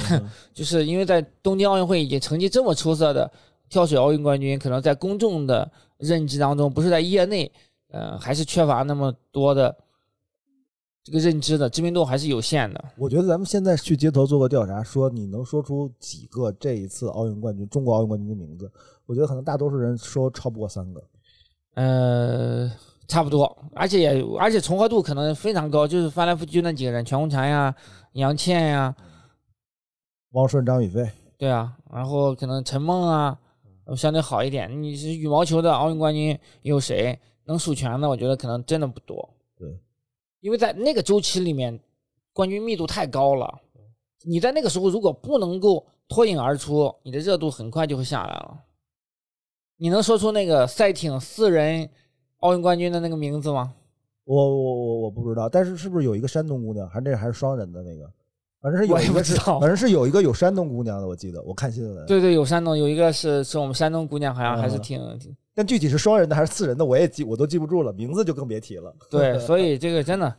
[0.51, 3.31] 就是因为在东京奥运会已经成绩这么出色的
[3.69, 7.49] 跳水奥运冠军，可能在公众的认知当中，不是在业内，
[7.91, 9.77] 呃，还是缺乏那么多的
[11.03, 12.83] 这个认知的，知名度还是有限的。
[12.97, 18.71] 我觉得咱们现在去街头做个调查，说你能说出几个这一次奥运冠军，中国奥运冠军的名字？
[19.07, 21.03] 我觉得可能大多数人说超不过三个，
[21.73, 22.71] 呃，
[23.07, 27.75] 差不多，而且也而且重合度可能非常高，就是翻来覆去那几个人，全红婵呀、
[28.13, 28.95] 杨倩呀、
[30.33, 33.37] 汪顺、张雨霏，对啊，然后可能陈梦啊，
[33.97, 34.81] 相对好一点。
[34.81, 38.07] 你是羽毛球的奥运冠军有谁能数全的？
[38.07, 39.27] 我觉得可能真的不多。
[39.57, 39.67] 对，
[40.41, 41.79] 因为在那个周期里面，
[42.33, 43.59] 冠军密度太高了。
[44.23, 48.59] 你在那个时候如果不能够脱颖而出，你的热度很快就会下来了。
[49.77, 51.89] 你能说出那个赛艇四人
[52.39, 53.73] 奥运冠军的那个名字吗？
[54.25, 56.87] 我我我我不知道，但是是不是有一个山东姑娘？
[56.87, 58.11] 还是那还是双人的那个？
[58.61, 62.05] 反正是有一个是，反正是有一个有山东姑娘的，我记得我看新闻。
[62.05, 65.35] 对对，有山东有一个是是我们山东姑娘，好像还是挺挺。
[65.53, 68.93] 但具体是双人的还是四人的，我也记我都记不住了，名字就更别提了。
[69.09, 70.33] 对，所以这个真的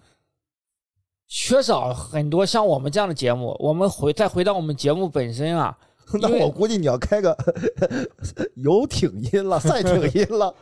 [1.28, 3.56] 缺少很多像我们这样的节目。
[3.58, 5.76] 我们回再回到我们节目本身啊。
[6.20, 7.34] 那我估计你要开个
[8.56, 10.54] 游艇音了，赛艇音了，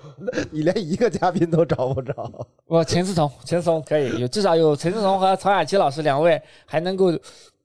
[0.51, 2.47] 你连一个嘉宾都找不着。
[2.67, 7.07] 我陈思彤，陈思彤可以有，至少有陈思彤和曹雅琪老师两位还能够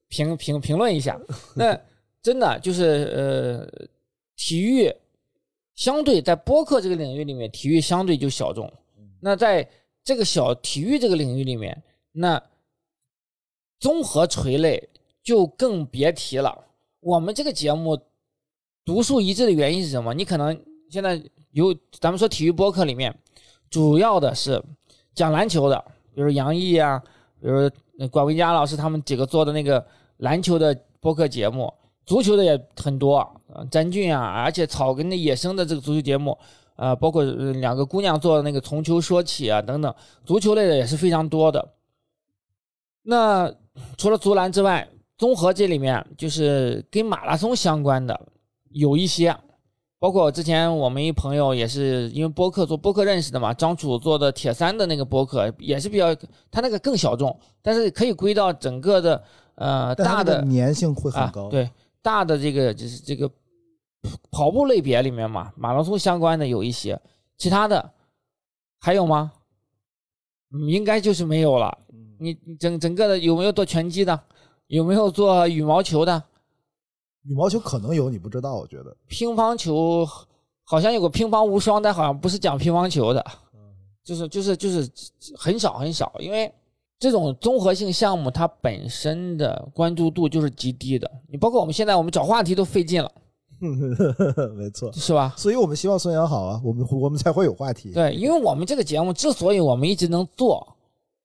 [0.07, 1.19] 评评评论一下。
[1.53, 1.77] 那
[2.23, 3.87] 真的就是呃，
[4.35, 4.91] 体育
[5.75, 8.71] 相对在播客这个领域里面，体育相对就小众。
[9.19, 9.67] 那在
[10.03, 12.41] 这个小体育这个领域里面，那
[13.79, 14.89] 综合垂类
[15.23, 16.65] 就更别提了。
[17.01, 17.99] 我们这个节目
[18.83, 20.13] 独树一帜的原因是什么？
[20.13, 20.59] 你可能
[20.89, 21.21] 现在
[21.51, 23.15] 有咱们说体育播客里面，
[23.69, 24.63] 主要的是
[25.13, 26.97] 讲篮球的，比如杨毅啊，
[27.41, 27.69] 比如
[28.09, 29.85] 管维佳老师他们几个做的那个
[30.17, 31.73] 篮球的播客节目，
[32.05, 33.19] 足球的也很多，
[33.69, 36.37] 詹俊啊，而且草根的野生的这个足球节目，
[36.75, 39.93] 啊，包括两个姑娘做的那个从球说起啊等等，
[40.25, 41.73] 足球类的也是非常多的。
[43.03, 43.53] 那
[43.97, 44.87] 除了足篮之外，
[45.17, 48.19] 综合这里面就是跟马拉松相关的
[48.71, 49.35] 有一些，
[49.99, 56.13] 包括之前我们一朋友也是因为播客做播客认识的嘛，张楚做的铁三的那个播客也是比较，
[56.51, 59.23] 他那个更小众，但是可以归到整个的
[59.55, 61.69] 呃大的粘性会很高，对
[62.01, 63.29] 大的这个就是这个
[64.31, 66.99] 跑步类别里面嘛，马拉松相关的有一些，
[67.37, 67.91] 其他的
[68.79, 69.31] 还有吗？
[70.69, 71.77] 应该就是没有了。
[72.17, 74.17] 你整整个的有没有做拳击的？
[74.67, 76.23] 有没有做羽毛球的？
[77.23, 78.55] 羽毛球可能有，你不知道。
[78.55, 80.07] 我觉得乒乓球
[80.63, 83.25] 好像有个乒乓无双，但好像不是讲乒乓球的，
[84.03, 84.89] 就是就是就是
[85.37, 86.13] 很少很少。
[86.19, 86.51] 因为
[86.97, 91.11] 这种综合性项目，它本身的关注度就是极低的。
[91.27, 93.11] 你包括我们现在，我们找话题都费劲了，
[94.55, 95.33] 没错，是吧？
[95.37, 97.91] 所以我们希望孙杨好啊，我们我们才会有话题。
[97.91, 100.75] 对，因为我们这个节目之所以我们一直能做，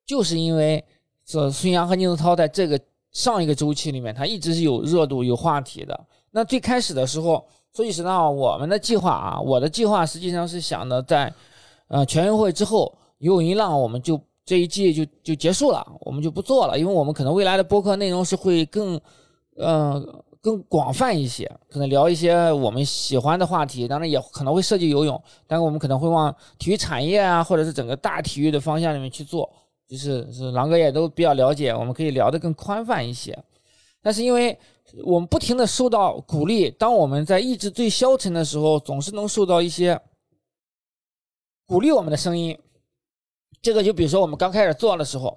[0.07, 0.85] 就是因为
[1.25, 2.81] 这孙杨和宁泽涛在这个。
[3.13, 6.01] 上一个周期里面，他一直是有热度、有话题的。
[6.31, 11.35] 那最开始的时候，说句实话，我们的计划啊，我的计划实际上是想的，在
[11.89, 19.01] 呃全运会之后，游泳一浪我们就这一季就就结束了，我们就不做了，因为我们可能未来的播客内容是会更
[19.57, 20.01] 呃
[20.41, 29.51] 更广泛一些，可能聊一些我们喜欢的话题，当然也可能会涉及游泳，但是我们可能会往体育产业啊，或者是整个大体育的方向里面去做。
[29.87, 33.37] 就是是狼哥也都比较了解，我们可以聊得更宽泛一些。
[34.01, 34.57] 但是因为
[35.05, 40.01] 我们不停的受到鼓励，当我们在意志最消沉的时候，总是能受到一些
[41.67, 42.57] 鼓励我们的声音。
[43.61, 45.37] 这个就比如说我们刚开始做的时候，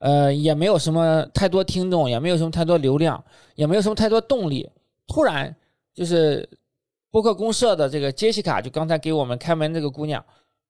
[0.00, 3.22] 呃，也没有什么太多听众，也没有什么太多流量，
[3.54, 4.68] 也没有什么太多动力。
[5.06, 5.54] 突然
[5.94, 6.48] 就是
[7.10, 10.24] 播客公社的这个杰西卡，就刚才给我们开门这个姑娘。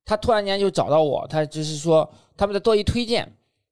[0.05, 3.31] 她突然间就找到我，她就是说他们在做一推荐，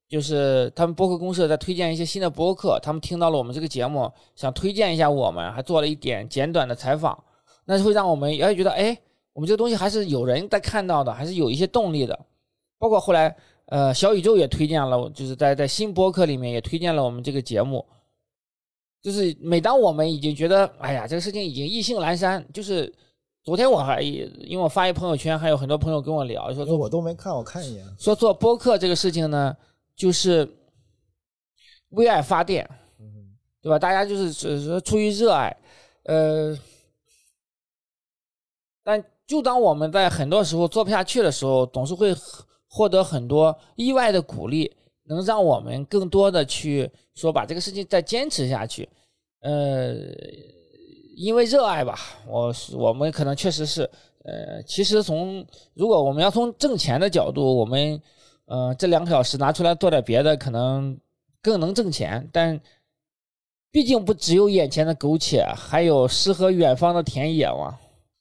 [0.09, 7.19] 就是他们播客公社在推荐一些新的播客，他们听到了我们这个节目，想推荐一下我们，还做了一点简短的采访，
[7.65, 8.97] 那会让我们也觉得，哎，
[9.33, 12.17] 我们这个东西还是有人在看到的，还是有一些动力的。
[12.79, 13.35] 包括后来，
[13.69, 17.85] 呃，小宇宙也推荐了，就是在在新播客里面也推荐了我们这个节目，
[19.01, 22.95] 就是每当我们已经觉得，哎呀，这个事情已经意兴阑珊，就是。
[23.45, 27.87] 昨天我还因为我发一朋友圈，还有很多朋友跟我聊，说我都没看，我看一眼。
[27.99, 29.57] 说做播客这个事情呢，
[29.97, 30.47] 就是
[31.91, 32.69] 为爱发电，
[33.63, 33.79] 对吧？
[33.79, 35.57] 大家就是只是出于热爱，
[36.03, 36.59] 呃，
[38.85, 42.15] 但就当我们在很多时候做不下去的时候，总是会
[42.69, 44.71] 获得很多意外的鼓励，
[45.05, 48.89] 能让我们更多的去说把这个事情再坚持下去，
[49.41, 49.97] 呃。
[51.21, 51.99] 因为热爱吧，
[52.29, 53.83] 我我们可能确实是，
[54.23, 55.45] 呃，其实从
[55.75, 58.01] 如果我们要从挣钱的角度，我们，
[58.45, 60.97] 呃，这两个小时拿出来做点别的，可能
[61.43, 62.31] 更能挣钱。
[62.33, 62.61] 但
[63.73, 67.77] 毕竟不只有眼前的苟且，还有诗和远方的田野嘛。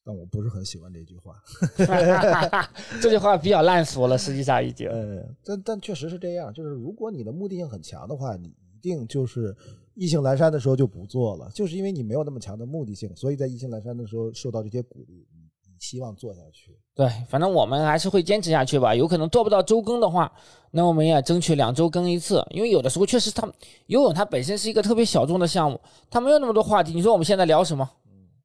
[0.08, 1.36] 但我不是很喜欢这句话，
[3.02, 4.88] 这句话比较烂俗了，实际上已经。
[4.88, 9.54] 呃，但但确实是这样，就是如果你的目的性很强的话，你一定就是。
[10.00, 16.78] 意兴阑珊的时候就不做了，就是因为你没有那么强的目的性，所以在意兴阑珊的时候受到这些鼓励，你希望做下去。
[16.94, 18.94] 对，反正我们还是会坚持下去吧。
[18.94, 20.32] 有可能做不到周更的话，
[20.70, 22.46] 那我们也争取两周更一次。
[22.52, 23.52] 因为有的时候确实，它
[23.88, 25.82] 游泳它本身是一个特别小众的项目，
[26.12, 26.94] 它没有那么多话题。
[26.94, 27.90] 你说我们现在聊什么？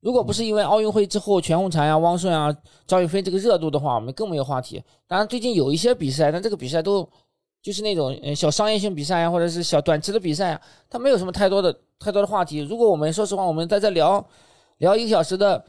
[0.03, 2.55] 如果不是因为奥运会之后全红婵呀、汪顺啊、
[2.86, 4.82] 赵雨霏这个热度的话，我们更没有话题。
[5.07, 7.09] 当然，最近有一些比赛，但这个比赛都
[7.62, 12.59] 就是那种小商业性比赛呀，或者是小短期的比赛呀，它没有什么太多的太多的话题。
[12.59, 14.22] 如果我们说实话，我们在这聊
[14.78, 15.64] 聊一个小时的，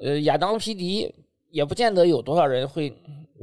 [0.00, 1.12] 呃，亚当皮迪。
[1.50, 2.90] 也不见得有多少人会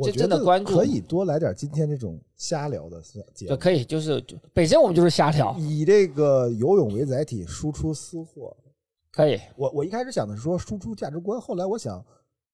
[0.03, 3.01] 真正的关注，可以多来点今天这种瞎聊的
[3.33, 4.23] 节目，可以就是
[4.53, 8.55] 本身我们就是瞎聊，以这个游泳为载体输出私货，
[9.15, 9.39] 可以。
[9.55, 12.03] 我我一开始想的是说输出价值观，后来我想。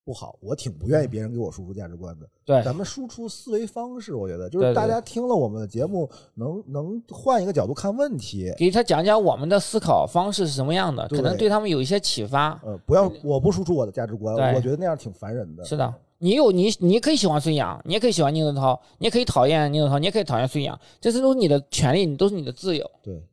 [0.04, 2.28] 不好，我挺不愿意别人给我输出价值观的。
[2.44, 12.60] 对，咱们输出思维方式，我觉得就是大家听了我们的节目，能能换一个角度看问题，给他讲讲我们的思考方式是什么样的，可能对他们有一些启发。
[12.66, 15.64] 呃，不要，我不输出我的价值观，我觉得那样挺烦人的。
[15.64, 22.90] 是的，你有你，你可以喜欢孙杨，你也可以喜欢宁泽涛，你也可以讨厌宁泽涛，你也可以讨厌孙杨，这是都是你的权利，你都是你的自由。
[23.04, 23.24] 对。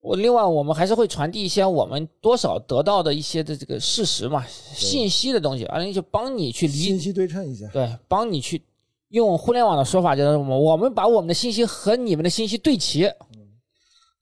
[0.00, 8.62] 我另外，我们还是会传递一些我们多少得到的一些的这个事实嘛，信息的东西，而且就帮你去理信息对称一下，对，帮你去
[9.08, 10.56] 用互联网的说法就是什么？
[10.56, 13.10] 我们把我们的信息和你们的信息对齐，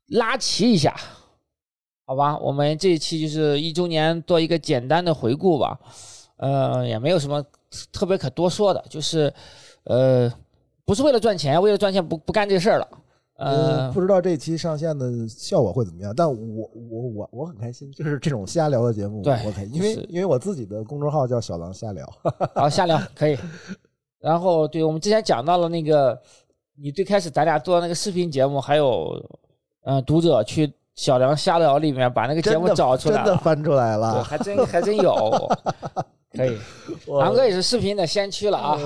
[0.06, 0.98] 拉齐一下，
[2.06, 2.38] 好吧？
[2.38, 5.78] 我们这一期就是一周年做一个简单的回顾吧，
[6.38, 7.44] 呃，也没有什么
[7.92, 9.32] 特别可多说的，就是
[9.84, 10.32] 呃，
[10.86, 12.88] 不是为了赚钱，为了赚钱不不干这事儿了。
[13.38, 22.06] 呃，不知道这期上线的效果会怎么样，但我我我我很开心，就是这种瞎聊的节目，对，我开心，因为因为我自己的公众号叫小狼瞎聊，
[22.54, 23.38] 好瞎聊可以。
[24.20, 26.18] 然后，对我们之前讲到了那个，
[26.80, 29.22] 你最开始咱俩做那个视频节目，还有，
[29.84, 35.48] 嗯，读者去小梁瞎聊里面把那个节目找出来，真的翻出来了，还真还真有。
[36.36, 36.56] 可以，
[37.18, 38.78] 狼哥也是视频的先驱了啊！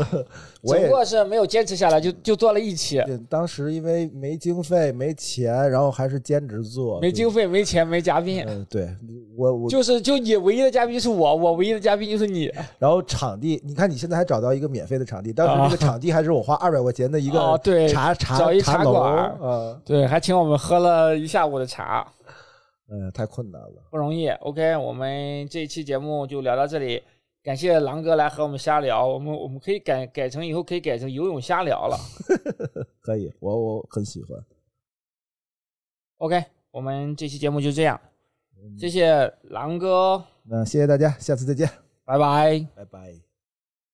[0.63, 3.03] 只不过是没有坚持下来，就就做了一期。
[3.29, 7.01] 当时因为没经费、没钱，然后还是兼职做。
[7.01, 8.45] 没经费、没钱、没嘉宾。
[8.47, 8.95] 嗯，对
[9.37, 12.53] 我我就是就你唯一的嘉宾是我，我唯一的嘉宾就是你。
[12.79, 22.07] 然后场地，你看你现在还找到一个免费的场地，当时那个场地还是我花二百块钱的一个对茶茶找一茶馆，嗯，对，还请我们喝了一下午的茶。
[22.93, 24.29] 嗯，太困难了，不容易。
[24.29, 27.01] OK，我们这一期节目就聊到这里。
[27.43, 31.97] 感谢狼哥来和我们瞎聊，我们我们可以改改成以后可以改成游泳瞎聊了。
[33.01, 34.39] 可以，我我很喜欢。
[36.19, 37.99] OK，我们这期节目就这样，
[38.79, 40.23] 谢谢狼哥。
[40.43, 41.67] 那谢谢大家，下次再见，
[42.05, 43.30] 拜拜，拜拜。